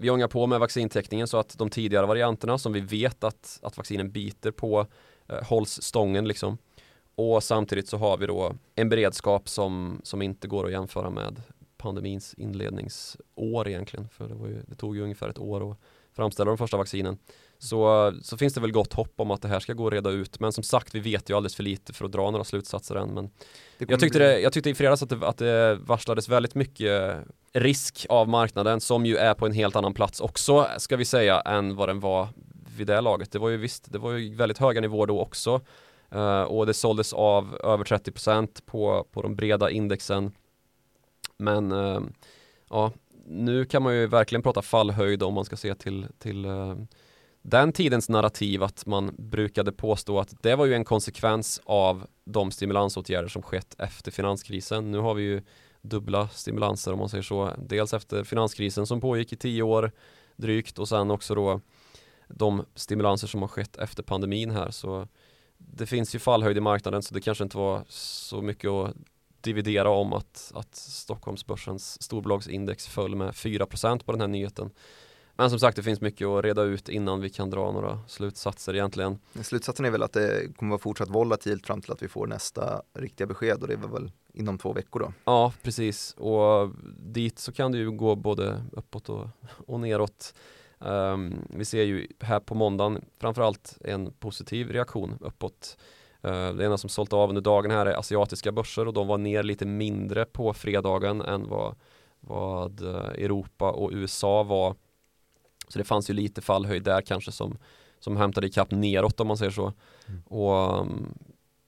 Vi 0.00 0.10
ångar 0.10 0.28
på 0.28 0.46
med 0.46 0.60
vaccintäckningen 0.60 1.28
så 1.28 1.36
att 1.36 1.58
de 1.58 1.70
tidigare 1.70 2.06
varianterna 2.06 2.58
som 2.58 2.72
vi 2.72 2.80
vet 2.80 3.24
att, 3.24 3.58
att 3.62 3.76
vaccinen 3.76 4.10
biter 4.10 4.50
på 4.50 4.86
eh, 5.28 5.42
hålls 5.44 5.82
stången 5.82 6.28
liksom. 6.28 6.58
Och 7.14 7.42
samtidigt 7.42 7.88
så 7.88 7.96
har 7.96 8.16
vi 8.16 8.26
då 8.26 8.54
en 8.74 8.88
beredskap 8.88 9.48
som, 9.48 10.00
som 10.04 10.22
inte 10.22 10.48
går 10.48 10.66
att 10.66 10.72
jämföra 10.72 11.10
med 11.10 11.42
pandemins 11.76 12.34
inledningsår 12.34 13.68
egentligen. 13.68 14.08
För 14.08 14.28
det, 14.28 14.34
var 14.34 14.46
ju, 14.46 14.62
det 14.66 14.74
tog 14.74 14.96
ju 14.96 15.02
ungefär 15.02 15.28
ett 15.28 15.38
år 15.38 15.70
att 15.70 15.78
framställa 16.12 16.48
de 16.50 16.58
första 16.58 16.76
vaccinen. 16.76 17.18
Så, 17.58 18.12
så 18.22 18.36
finns 18.36 18.54
det 18.54 18.60
väl 18.60 18.72
gott 18.72 18.92
hopp 18.92 19.12
om 19.16 19.30
att 19.30 19.42
det 19.42 19.48
här 19.48 19.60
ska 19.60 19.72
gå 19.72 19.86
att 19.86 19.92
reda 19.92 20.10
ut. 20.10 20.40
Men 20.40 20.52
som 20.52 20.64
sagt, 20.64 20.94
vi 20.94 21.00
vet 21.00 21.30
ju 21.30 21.36
alldeles 21.36 21.54
för 21.54 21.62
lite 21.62 21.92
för 21.92 22.04
att 22.04 22.12
dra 22.12 22.30
några 22.30 22.44
slutsatser 22.44 22.94
än. 22.94 23.08
Men 23.14 23.30
jag 23.78 24.00
tyckte, 24.00 24.18
det, 24.18 24.40
jag 24.40 24.52
tyckte 24.52 24.70
i 24.70 24.74
fredags 24.74 25.02
att 25.02 25.08
det, 25.08 25.26
att 25.28 25.38
det 25.38 25.74
varslades 25.74 26.28
väldigt 26.28 26.54
mycket 26.54 27.16
risk 27.52 28.06
av 28.08 28.28
marknaden 28.28 28.80
som 28.80 29.06
ju 29.06 29.16
är 29.16 29.34
på 29.34 29.46
en 29.46 29.52
helt 29.52 29.76
annan 29.76 29.94
plats 29.94 30.20
också, 30.20 30.66
ska 30.78 30.96
vi 30.96 31.04
säga, 31.04 31.40
än 31.40 31.76
vad 31.76 31.88
den 31.88 32.00
var 32.00 32.28
vid 32.76 32.86
det 32.86 33.00
laget. 33.00 33.32
Det 33.32 33.38
var 33.38 33.48
ju 33.48 33.56
visst, 33.56 33.92
det 33.92 33.98
var 33.98 34.12
ju 34.12 34.34
väldigt 34.34 34.58
höga 34.58 34.80
nivåer 34.80 35.06
då 35.06 35.20
också. 35.20 35.60
Uh, 36.14 36.42
och 36.42 36.66
det 36.66 36.74
såldes 36.74 37.12
av 37.12 37.60
över 37.64 37.84
30% 37.84 38.62
på, 38.66 39.06
på 39.12 39.22
de 39.22 39.36
breda 39.36 39.70
indexen. 39.70 40.32
Men 41.36 41.72
uh, 41.72 42.00
ja, 42.70 42.92
nu 43.26 43.64
kan 43.64 43.82
man 43.82 43.94
ju 43.94 44.06
verkligen 44.06 44.42
prata 44.42 44.62
fallhöjd 44.62 45.22
om 45.22 45.34
man 45.34 45.44
ska 45.44 45.56
se 45.56 45.74
till, 45.74 46.06
till 46.18 46.46
uh, 46.46 46.76
den 47.48 47.72
tidens 47.72 48.08
narrativ 48.08 48.62
att 48.62 48.86
man 48.86 49.14
brukade 49.18 49.72
påstå 49.72 50.20
att 50.20 50.42
det 50.42 50.56
var 50.56 50.66
ju 50.66 50.74
en 50.74 50.84
konsekvens 50.84 51.60
av 51.64 52.06
de 52.24 52.50
stimulansåtgärder 52.50 53.28
som 53.28 53.42
skett 53.42 53.74
efter 53.78 54.10
finanskrisen. 54.10 54.90
Nu 54.90 54.98
har 54.98 55.14
vi 55.14 55.22
ju 55.22 55.42
dubbla 55.82 56.28
stimulanser 56.28 56.92
om 56.92 56.98
man 56.98 57.08
säger 57.08 57.22
så. 57.22 57.54
Dels 57.58 57.94
efter 57.94 58.24
finanskrisen 58.24 58.86
som 58.86 59.00
pågick 59.00 59.32
i 59.32 59.36
tio 59.36 59.62
år 59.62 59.92
drygt 60.36 60.78
och 60.78 60.88
sen 60.88 61.10
också 61.10 61.34
då 61.34 61.60
de 62.28 62.64
stimulanser 62.74 63.26
som 63.26 63.40
har 63.40 63.48
skett 63.48 63.76
efter 63.76 64.02
pandemin 64.02 64.50
här. 64.50 64.70
Så 64.70 65.08
det 65.58 65.86
finns 65.86 66.14
ju 66.14 66.18
fallhöjd 66.18 66.56
i 66.56 66.60
marknaden 66.60 67.02
så 67.02 67.14
det 67.14 67.20
kanske 67.20 67.44
inte 67.44 67.56
var 67.56 67.84
så 67.88 68.42
mycket 68.42 68.70
att 68.70 68.96
dividera 69.40 69.90
om 69.90 70.12
att, 70.12 70.52
att 70.54 70.74
Stockholmsbörsens 70.76 72.02
storbolagsindex 72.02 72.86
föll 72.86 73.14
med 73.14 73.30
4% 73.30 74.04
på 74.04 74.12
den 74.12 74.20
här 74.20 74.28
nyheten. 74.28 74.70
Men 75.40 75.50
som 75.50 75.58
sagt 75.58 75.76
det 75.76 75.82
finns 75.82 76.00
mycket 76.00 76.26
att 76.26 76.44
reda 76.44 76.62
ut 76.62 76.88
innan 76.88 77.20
vi 77.20 77.30
kan 77.30 77.50
dra 77.50 77.72
några 77.72 77.98
slutsatser 78.06 78.74
egentligen. 78.74 79.18
Slutsatsen 79.42 79.86
är 79.86 79.90
väl 79.90 80.02
att 80.02 80.12
det 80.12 80.56
kommer 80.56 80.70
vara 80.70 80.78
fortsatt 80.78 81.10
volatilt 81.10 81.66
fram 81.66 81.80
till 81.80 81.92
att 81.92 82.02
vi 82.02 82.08
får 82.08 82.26
nästa 82.26 82.82
riktiga 82.94 83.26
besked 83.26 83.62
och 83.62 83.68
det 83.68 83.74
är 83.74 83.78
väl 83.78 84.12
inom 84.32 84.58
två 84.58 84.72
veckor 84.72 85.00
då? 85.00 85.12
Ja 85.24 85.52
precis 85.62 86.12
och 86.12 86.70
dit 86.96 87.38
så 87.38 87.52
kan 87.52 87.72
det 87.72 87.78
ju 87.78 87.90
gå 87.90 88.16
både 88.16 88.64
uppåt 88.72 89.08
och, 89.08 89.28
och 89.66 89.80
neråt. 89.80 90.34
Um, 90.78 91.34
vi 91.50 91.64
ser 91.64 91.82
ju 91.82 92.06
här 92.20 92.40
på 92.40 92.54
måndagen 92.54 93.04
framförallt 93.20 93.78
en 93.80 94.12
positiv 94.12 94.70
reaktion 94.70 95.18
uppåt. 95.20 95.78
Uh, 96.26 96.52
det 96.54 96.64
ena 96.64 96.78
som 96.78 96.90
sålt 96.90 97.12
av 97.12 97.28
under 97.28 97.42
dagen 97.42 97.70
här 97.70 97.86
är 97.86 97.94
asiatiska 97.94 98.52
börser 98.52 98.86
och 98.86 98.94
de 98.94 99.06
var 99.06 99.18
ner 99.18 99.42
lite 99.42 99.66
mindre 99.66 100.24
på 100.24 100.54
fredagen 100.54 101.20
än 101.20 101.48
vad, 101.48 101.74
vad 102.20 102.80
uh, 102.82 102.96
Europa 102.96 103.70
och 103.70 103.90
USA 103.92 104.42
var 104.42 104.74
så 105.68 105.78
det 105.78 105.84
fanns 105.84 106.10
ju 106.10 106.14
lite 106.14 106.40
fallhöjd 106.40 106.82
där 106.82 107.00
kanske 107.00 107.32
som, 107.32 107.58
som 108.00 108.16
hämtade 108.16 108.46
ikapp 108.46 108.70
neråt 108.70 109.20
om 109.20 109.26
man 109.26 109.36
säger 109.36 109.52
så. 109.52 109.72
Mm. 110.06 110.22
Och 110.26 110.80
um, 110.80 111.14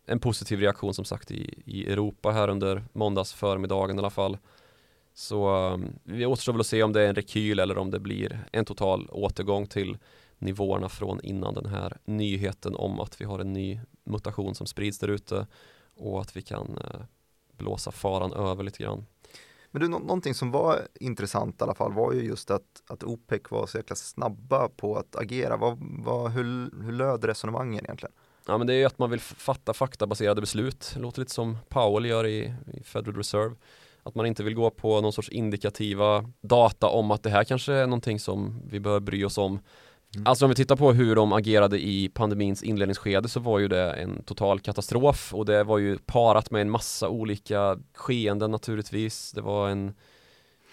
en 0.06 0.20
positiv 0.20 0.60
reaktion 0.60 0.94
som 0.94 1.04
sagt 1.04 1.30
i, 1.30 1.62
i 1.64 1.92
Europa 1.92 2.30
här 2.30 2.48
under 2.48 2.84
måndags 2.92 3.32
förmiddagen 3.32 3.96
i 3.96 3.98
alla 3.98 4.10
fall. 4.10 4.38
Så 5.14 5.56
um, 5.72 5.98
vi 6.04 6.26
återstår 6.26 6.52
väl 6.52 6.60
att 6.60 6.66
se 6.66 6.82
om 6.82 6.92
det 6.92 7.02
är 7.02 7.08
en 7.08 7.14
rekyl 7.14 7.58
eller 7.58 7.78
om 7.78 7.90
det 7.90 8.00
blir 8.00 8.44
en 8.52 8.64
total 8.64 9.08
återgång 9.10 9.66
till 9.66 9.98
nivåerna 10.38 10.88
från 10.88 11.20
innan 11.22 11.54
den 11.54 11.66
här 11.66 11.96
nyheten 12.04 12.74
om 12.74 13.00
att 13.00 13.20
vi 13.20 13.24
har 13.24 13.38
en 13.38 13.52
ny 13.52 13.80
mutation 14.04 14.54
som 14.54 14.66
sprids 14.66 14.98
där 14.98 15.08
ute 15.08 15.46
och 15.96 16.20
att 16.20 16.36
vi 16.36 16.42
kan 16.42 16.68
uh, 16.68 17.00
blåsa 17.52 17.90
faran 17.90 18.32
över 18.32 18.64
lite 18.64 18.82
grann. 18.82 19.06
Men 19.70 19.82
du, 19.82 19.88
någonting 19.88 20.34
som 20.34 20.50
var 20.50 20.88
intressant 21.00 21.60
i 21.60 21.64
alla 21.64 21.74
fall 21.74 21.92
var 21.92 22.12
ju 22.12 22.22
just 22.22 22.50
att, 22.50 22.82
att 22.88 23.04
OPEC 23.04 23.42
var 23.50 23.66
så 23.66 23.78
jäkla 23.78 23.96
snabba 23.96 24.68
på 24.68 24.96
att 24.96 25.16
agera. 25.16 25.56
Vad, 25.56 25.78
vad, 25.80 26.30
hur, 26.30 26.70
hur 26.84 26.92
löd 26.92 27.24
resonemangen 27.24 27.84
egentligen? 27.84 28.12
Ja 28.46 28.58
men 28.58 28.66
det 28.66 28.74
är 28.74 28.78
ju 28.78 28.84
att 28.84 28.98
man 28.98 29.10
vill 29.10 29.20
fatta 29.20 29.74
faktabaserade 29.74 30.40
beslut. 30.40 30.90
Det 30.94 31.00
låter 31.00 31.20
lite 31.20 31.32
som 31.32 31.58
Powell 31.68 32.06
gör 32.06 32.26
i, 32.26 32.54
i 32.74 32.82
Federal 32.82 33.16
Reserve. 33.16 33.54
Att 34.02 34.14
man 34.14 34.26
inte 34.26 34.42
vill 34.42 34.54
gå 34.54 34.70
på 34.70 35.00
någon 35.00 35.12
sorts 35.12 35.28
indikativa 35.28 36.30
data 36.40 36.86
om 36.86 37.10
att 37.10 37.22
det 37.22 37.30
här 37.30 37.44
kanske 37.44 37.72
är 37.72 37.86
någonting 37.86 38.20
som 38.20 38.62
vi 38.66 38.80
bör 38.80 39.00
bry 39.00 39.24
oss 39.24 39.38
om 39.38 39.58
Mm. 40.14 40.26
Alltså 40.26 40.44
om 40.44 40.48
vi 40.48 40.54
tittar 40.54 40.76
på 40.76 40.92
hur 40.92 41.16
de 41.16 41.32
agerade 41.32 41.78
i 41.78 42.08
pandemins 42.08 42.62
inledningsskede 42.62 43.28
så 43.28 43.40
var 43.40 43.58
ju 43.58 43.68
det 43.68 43.92
en 43.92 44.22
total 44.22 44.60
katastrof 44.60 45.34
och 45.34 45.46
det 45.46 45.64
var 45.64 45.78
ju 45.78 45.98
parat 45.98 46.50
med 46.50 46.62
en 46.62 46.70
massa 46.70 47.08
olika 47.08 47.78
skeenden 47.94 48.50
naturligtvis. 48.50 49.32
Det 49.32 49.40
var 49.40 49.68
en 49.68 49.94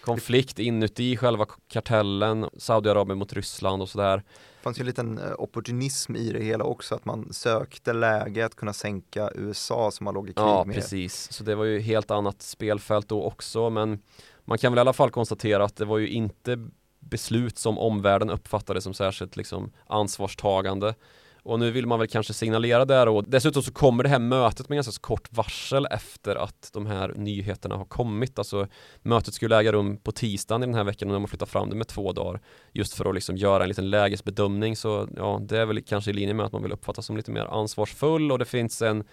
konflikt 0.02 0.60
inuti 0.60 1.18
själva 1.18 1.46
kartellen, 1.68 2.50
Saudiarabien 2.58 3.18
mot 3.18 3.34
Ryssland 3.34 3.82
och 3.82 3.90
sådär. 3.90 4.18
Det 4.18 4.64
fanns 4.64 4.80
ju 4.80 4.82
en 4.82 4.88
liten 4.88 5.18
eh, 5.18 5.34
opportunism 5.38 6.16
i 6.16 6.32
det 6.32 6.44
hela 6.44 6.64
också, 6.64 6.96
att 6.96 7.06
man 7.06 7.34
sökte 7.34 7.94
läge 7.94 8.46
att 8.46 8.56
kunna 8.56 8.74
sänka 8.74 9.32
USA 9.36 9.92
som 9.92 10.04
man 10.04 10.14
låg 10.14 10.30
i 10.30 10.34
krig 10.34 10.44
ja, 10.44 10.64
med. 10.66 10.76
Ja, 10.76 10.82
precis. 10.82 11.32
Så 11.32 11.44
det 11.44 11.56
var 11.56 11.66
ju 11.66 11.80
helt 11.80 12.12
annat 12.12 12.42
spelfält 12.42 13.08
då 13.08 13.24
också, 13.24 13.70
men 13.70 14.00
man 14.46 14.58
kan 14.58 14.72
väl 14.72 14.78
i 14.78 14.82
alla 14.82 14.94
fall 14.94 15.12
konstatera 15.12 15.66
att 15.66 15.76
det 15.76 15.86
var 15.86 15.98
ju 15.98 16.08
inte 16.08 16.68
beslut 17.10 17.58
som 17.58 17.78
omvärlden 17.78 18.30
uppfattade 18.30 18.82
som 18.82 18.94
särskilt 18.94 19.38
liksom 19.38 19.72
ansvarstagande. 19.88 20.96
Och 21.44 21.60
nu 21.60 21.72
vill 21.72 21.88
man 21.88 22.00
väl 22.00 22.08
kanske 22.08 22.34
signalera 22.34 22.86
där 22.86 23.08
och 23.08 23.24
dessutom 23.28 23.64
så 23.64 23.74
kommer 23.74 24.04
det 24.04 24.10
här 24.10 24.20
mötet 24.20 24.70
med 24.70 24.76
ganska 24.76 25.02
kort 25.02 25.28
varsel 25.32 25.88
efter 25.92 26.36
att 26.36 26.70
de 26.74 26.86
här 26.86 27.14
nyheterna 27.16 27.76
har 27.76 27.86
kommit. 27.86 28.40
Alltså 28.40 28.68
mötet 29.02 29.34
skulle 29.34 29.58
äga 29.58 29.72
rum 29.72 29.98
på 29.98 30.12
tisdagen 30.12 30.64
i 30.64 30.66
den 30.66 30.76
här 30.76 30.84
veckan 30.84 31.10
och 31.10 31.14
de 31.14 31.24
har 31.24 31.28
flyttat 31.28 31.50
fram 31.50 31.70
det 31.70 31.76
med 31.76 31.88
två 31.88 32.12
dagar 32.12 32.42
just 32.72 32.94
för 32.94 33.10
att 33.10 33.16
liksom 33.16 33.38
göra 33.38 33.64
en 33.64 33.70
liten 33.70 33.90
lägesbedömning. 33.90 34.76
Så 34.76 35.08
ja, 35.16 35.42
det 35.42 35.58
är 35.58 35.66
väl 35.66 35.82
kanske 35.82 36.12
i 36.12 36.14
linje 36.14 36.34
med 36.34 36.46
att 36.46 36.52
man 36.52 36.64
vill 36.64 36.72
uppfattas 36.72 37.06
som 37.06 37.18
lite 37.18 37.32
mer 37.32 37.46
ansvarsfull 37.46 38.32
och 38.32 38.40
det 38.40 38.46
finns 38.46 38.82
en 38.82 39.04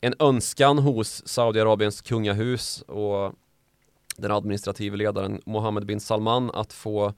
en 0.00 0.14
önskan 0.18 0.78
hos 0.78 1.28
Saudiarabiens 1.28 2.00
kungahus 2.00 2.82
och 2.82 3.32
den 4.20 4.30
administrativa 4.30 4.96
ledaren 4.96 5.40
Mohammed 5.46 5.86
bin 5.86 6.00
Salman 6.00 6.50
att 6.54 6.72
få 6.72 7.14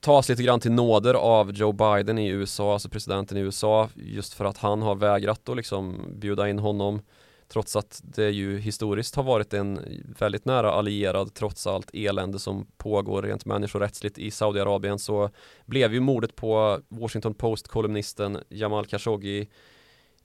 tas 0.00 0.28
lite 0.28 0.42
grann 0.42 0.60
till 0.60 0.72
nåder 0.72 1.14
av 1.14 1.52
Joe 1.52 1.72
Biden 1.72 2.18
i 2.18 2.28
USA, 2.28 2.72
alltså 2.72 2.88
presidenten 2.88 3.38
i 3.38 3.40
USA, 3.40 3.88
just 3.94 4.34
för 4.34 4.44
att 4.44 4.58
han 4.58 4.82
har 4.82 4.94
vägrat 4.94 5.48
att 5.48 5.56
liksom 5.56 6.04
bjuda 6.14 6.48
in 6.48 6.58
honom 6.58 7.00
trots 7.48 7.76
att 7.76 8.02
det 8.04 8.30
ju 8.30 8.58
historiskt 8.58 9.14
har 9.14 9.22
varit 9.22 9.54
en 9.54 9.80
väldigt 10.18 10.44
nära 10.44 10.72
allierad 10.72 11.34
trots 11.34 11.66
allt 11.66 11.90
elände 11.92 12.38
som 12.38 12.66
pågår 12.76 13.22
rent 13.22 13.44
människorättsligt 13.44 14.18
i 14.18 14.30
Saudiarabien 14.30 14.98
så 14.98 15.30
blev 15.66 15.94
ju 15.94 16.00
mordet 16.00 16.36
på 16.36 16.80
Washington 16.88 17.34
Post-kolumnisten 17.34 18.38
Jamal 18.48 18.86
Khashoggi 18.86 19.48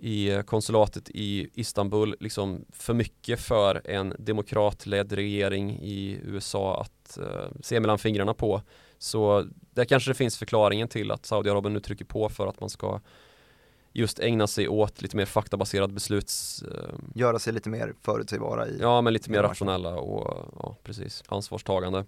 i 0.03 0.43
konsulatet 0.45 1.09
i 1.09 1.49
Istanbul 1.53 2.15
liksom 2.19 2.65
för 2.69 2.93
mycket 2.93 3.39
för 3.39 3.81
en 3.85 4.15
demokratledd 4.19 5.13
regering 5.13 5.79
i 5.81 6.19
USA 6.23 6.81
att 6.81 7.17
uh, 7.21 7.61
se 7.61 7.79
mellan 7.79 7.99
fingrarna 7.99 8.33
på. 8.33 8.61
Så 8.97 9.47
där 9.71 9.85
kanske 9.85 10.09
det 10.09 10.15
finns 10.15 10.37
förklaringen 10.37 10.87
till 10.87 11.11
att 11.11 11.25
Saudiarabien 11.25 11.73
nu 11.73 11.79
trycker 11.79 12.05
på 12.05 12.29
för 12.29 12.47
att 12.47 12.59
man 12.59 12.69
ska 12.69 12.99
just 13.93 14.19
ägna 14.19 14.47
sig 14.47 14.67
åt 14.67 15.01
lite 15.01 15.17
mer 15.17 15.25
faktabaserad 15.25 15.93
besluts... 15.93 16.63
Uh, 16.63 16.69
Göra 17.15 17.39
sig 17.39 17.53
lite 17.53 17.69
mer 17.69 17.93
förutsägbara 18.01 18.67
i 18.67 18.77
Ja, 18.81 19.01
men 19.01 19.13
lite 19.13 19.31
mer 19.31 19.43
rationella 19.43 19.95
och 19.95 20.51
ja, 20.59 20.75
precis, 20.83 21.23
ansvarstagande. 21.27 22.05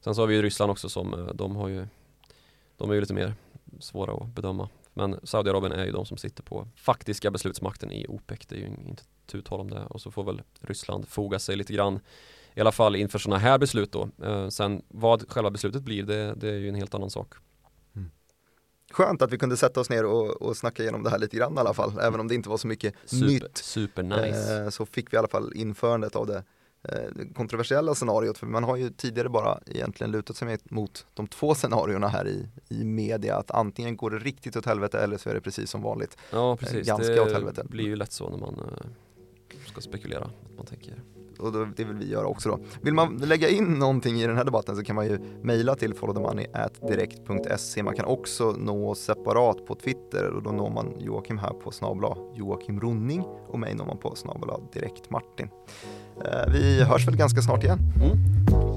Sen 0.00 0.14
så 0.14 0.22
har 0.22 0.26
vi 0.26 0.34
ju 0.34 0.42
Ryssland 0.42 0.70
också 0.72 0.88
som, 0.88 1.14
eh, 1.14 1.34
de 1.34 1.56
har 1.56 1.68
ju, 1.68 1.86
de 2.76 2.90
är 2.90 2.94
ju 2.94 3.00
lite 3.00 3.14
mer 3.14 3.34
svåra 3.80 4.12
att 4.12 4.26
bedöma. 4.26 4.68
Men 4.94 5.20
Saudiarabien 5.22 5.72
är 5.72 5.84
ju 5.84 5.92
de 5.92 6.06
som 6.06 6.16
sitter 6.16 6.42
på 6.42 6.68
faktiska 6.76 7.30
beslutsmakten 7.30 7.92
i 7.92 8.06
OPEC. 8.08 8.38
Det 8.48 8.54
är 8.54 8.58
ju 8.58 8.66
inte 8.66 9.02
tu 9.26 9.42
tal 9.42 9.60
om 9.60 9.70
det. 9.70 9.86
Och 9.86 10.00
så 10.00 10.10
får 10.10 10.24
väl 10.24 10.42
Ryssland 10.60 11.08
foga 11.08 11.38
sig 11.38 11.56
lite 11.56 11.72
grann 11.72 12.00
i 12.54 12.60
alla 12.60 12.72
fall 12.72 12.96
inför 12.96 13.18
sådana 13.18 13.38
här 13.38 13.58
beslut 13.58 13.92
då. 13.92 14.08
Eh, 14.22 14.48
sen 14.48 14.82
vad 14.88 15.30
själva 15.30 15.50
beslutet 15.50 15.82
blir, 15.82 16.02
det, 16.02 16.34
det 16.34 16.48
är 16.48 16.58
ju 16.58 16.68
en 16.68 16.74
helt 16.74 16.94
annan 16.94 17.10
sak. 17.10 17.34
Mm. 17.96 18.10
Skönt 18.90 19.22
att 19.22 19.32
vi 19.32 19.38
kunde 19.38 19.56
sätta 19.56 19.80
oss 19.80 19.90
ner 19.90 20.04
och, 20.04 20.42
och 20.42 20.56
snacka 20.56 20.82
igenom 20.82 21.02
det 21.02 21.10
här 21.10 21.18
lite 21.18 21.36
grann 21.36 21.54
i 21.54 21.58
alla 21.58 21.74
fall, 21.74 21.98
även 21.98 22.20
om 22.20 22.28
det 22.28 22.34
inte 22.34 22.48
var 22.48 22.56
så 22.56 22.66
mycket 22.66 22.94
super, 23.04 23.26
nytt. 23.26 23.58
Super 23.58 24.02
nice. 24.02 24.62
Eh, 24.62 24.68
så 24.68 24.86
fick 24.86 25.12
vi 25.12 25.14
i 25.14 25.18
alla 25.18 25.28
fall 25.28 25.52
införandet 25.54 26.16
av 26.16 26.26
det 26.26 26.44
kontroversiella 27.34 27.94
scenariot, 27.94 28.38
för 28.38 28.46
man 28.46 28.64
har 28.64 28.76
ju 28.76 28.90
tidigare 28.90 29.28
bara 29.28 29.58
egentligen 29.66 30.10
lutat 30.10 30.36
sig 30.36 30.58
mot 30.64 31.06
de 31.14 31.26
två 31.26 31.54
scenarierna 31.54 32.08
här 32.08 32.28
i, 32.28 32.48
i 32.68 32.84
media, 32.84 33.36
att 33.36 33.50
antingen 33.50 33.96
går 33.96 34.10
det 34.10 34.18
riktigt 34.18 34.56
åt 34.56 34.66
helvete 34.66 34.98
eller 34.98 35.16
så 35.16 35.30
är 35.30 35.34
det 35.34 35.40
precis 35.40 35.70
som 35.70 35.82
vanligt. 35.82 36.16
Ja 36.30 36.56
precis, 36.56 36.86
Ganska 36.86 37.14
det 37.14 37.20
åt 37.20 37.32
helvete. 37.32 37.64
blir 37.64 37.84
ju 37.84 37.96
lätt 37.96 38.12
så 38.12 38.28
när 38.28 38.38
man 38.38 38.54
uh, 38.54 39.66
ska 39.66 39.80
spekulera, 39.80 40.24
att 40.24 40.56
man 40.56 40.66
tänker 40.66 41.02
och 41.42 41.52
då, 41.52 41.64
det 41.76 41.84
vill 41.84 41.96
vi 41.96 42.08
göra 42.08 42.26
också 42.26 42.48
då. 42.48 42.58
Vill 42.82 42.94
man 42.94 43.16
lägga 43.16 43.48
in 43.48 43.64
någonting 43.64 44.20
i 44.20 44.26
den 44.26 44.36
här 44.36 44.44
debatten 44.44 44.76
så 44.76 44.82
kan 44.82 44.96
man 44.96 45.06
ju 45.06 45.18
mejla 45.42 45.74
till 45.74 45.94
followthemoney.direkt.se. 45.94 47.82
Man 47.82 47.96
kan 47.96 48.04
också 48.04 48.54
nå 48.58 48.94
separat 48.94 49.66
på 49.66 49.74
Twitter 49.74 50.24
och 50.24 50.42
då 50.42 50.50
når 50.50 50.70
man 50.70 50.94
Joakim 51.00 51.38
här 51.38 51.50
på 51.50 51.70
snabla 51.70 52.16
Joakim 52.34 52.80
Ronning 52.80 53.24
och 53.48 53.58
mig 53.58 53.74
når 53.74 53.86
man 53.86 53.98
på 53.98 54.14
snabla 54.14 54.58
Direkt 54.72 55.10
Martin. 55.10 55.48
Eh, 56.24 56.52
vi 56.52 56.82
hörs 56.84 57.06
väl 57.08 57.16
ganska 57.16 57.42
snart 57.42 57.64
igen. 57.64 57.78
Mm. 58.02 58.71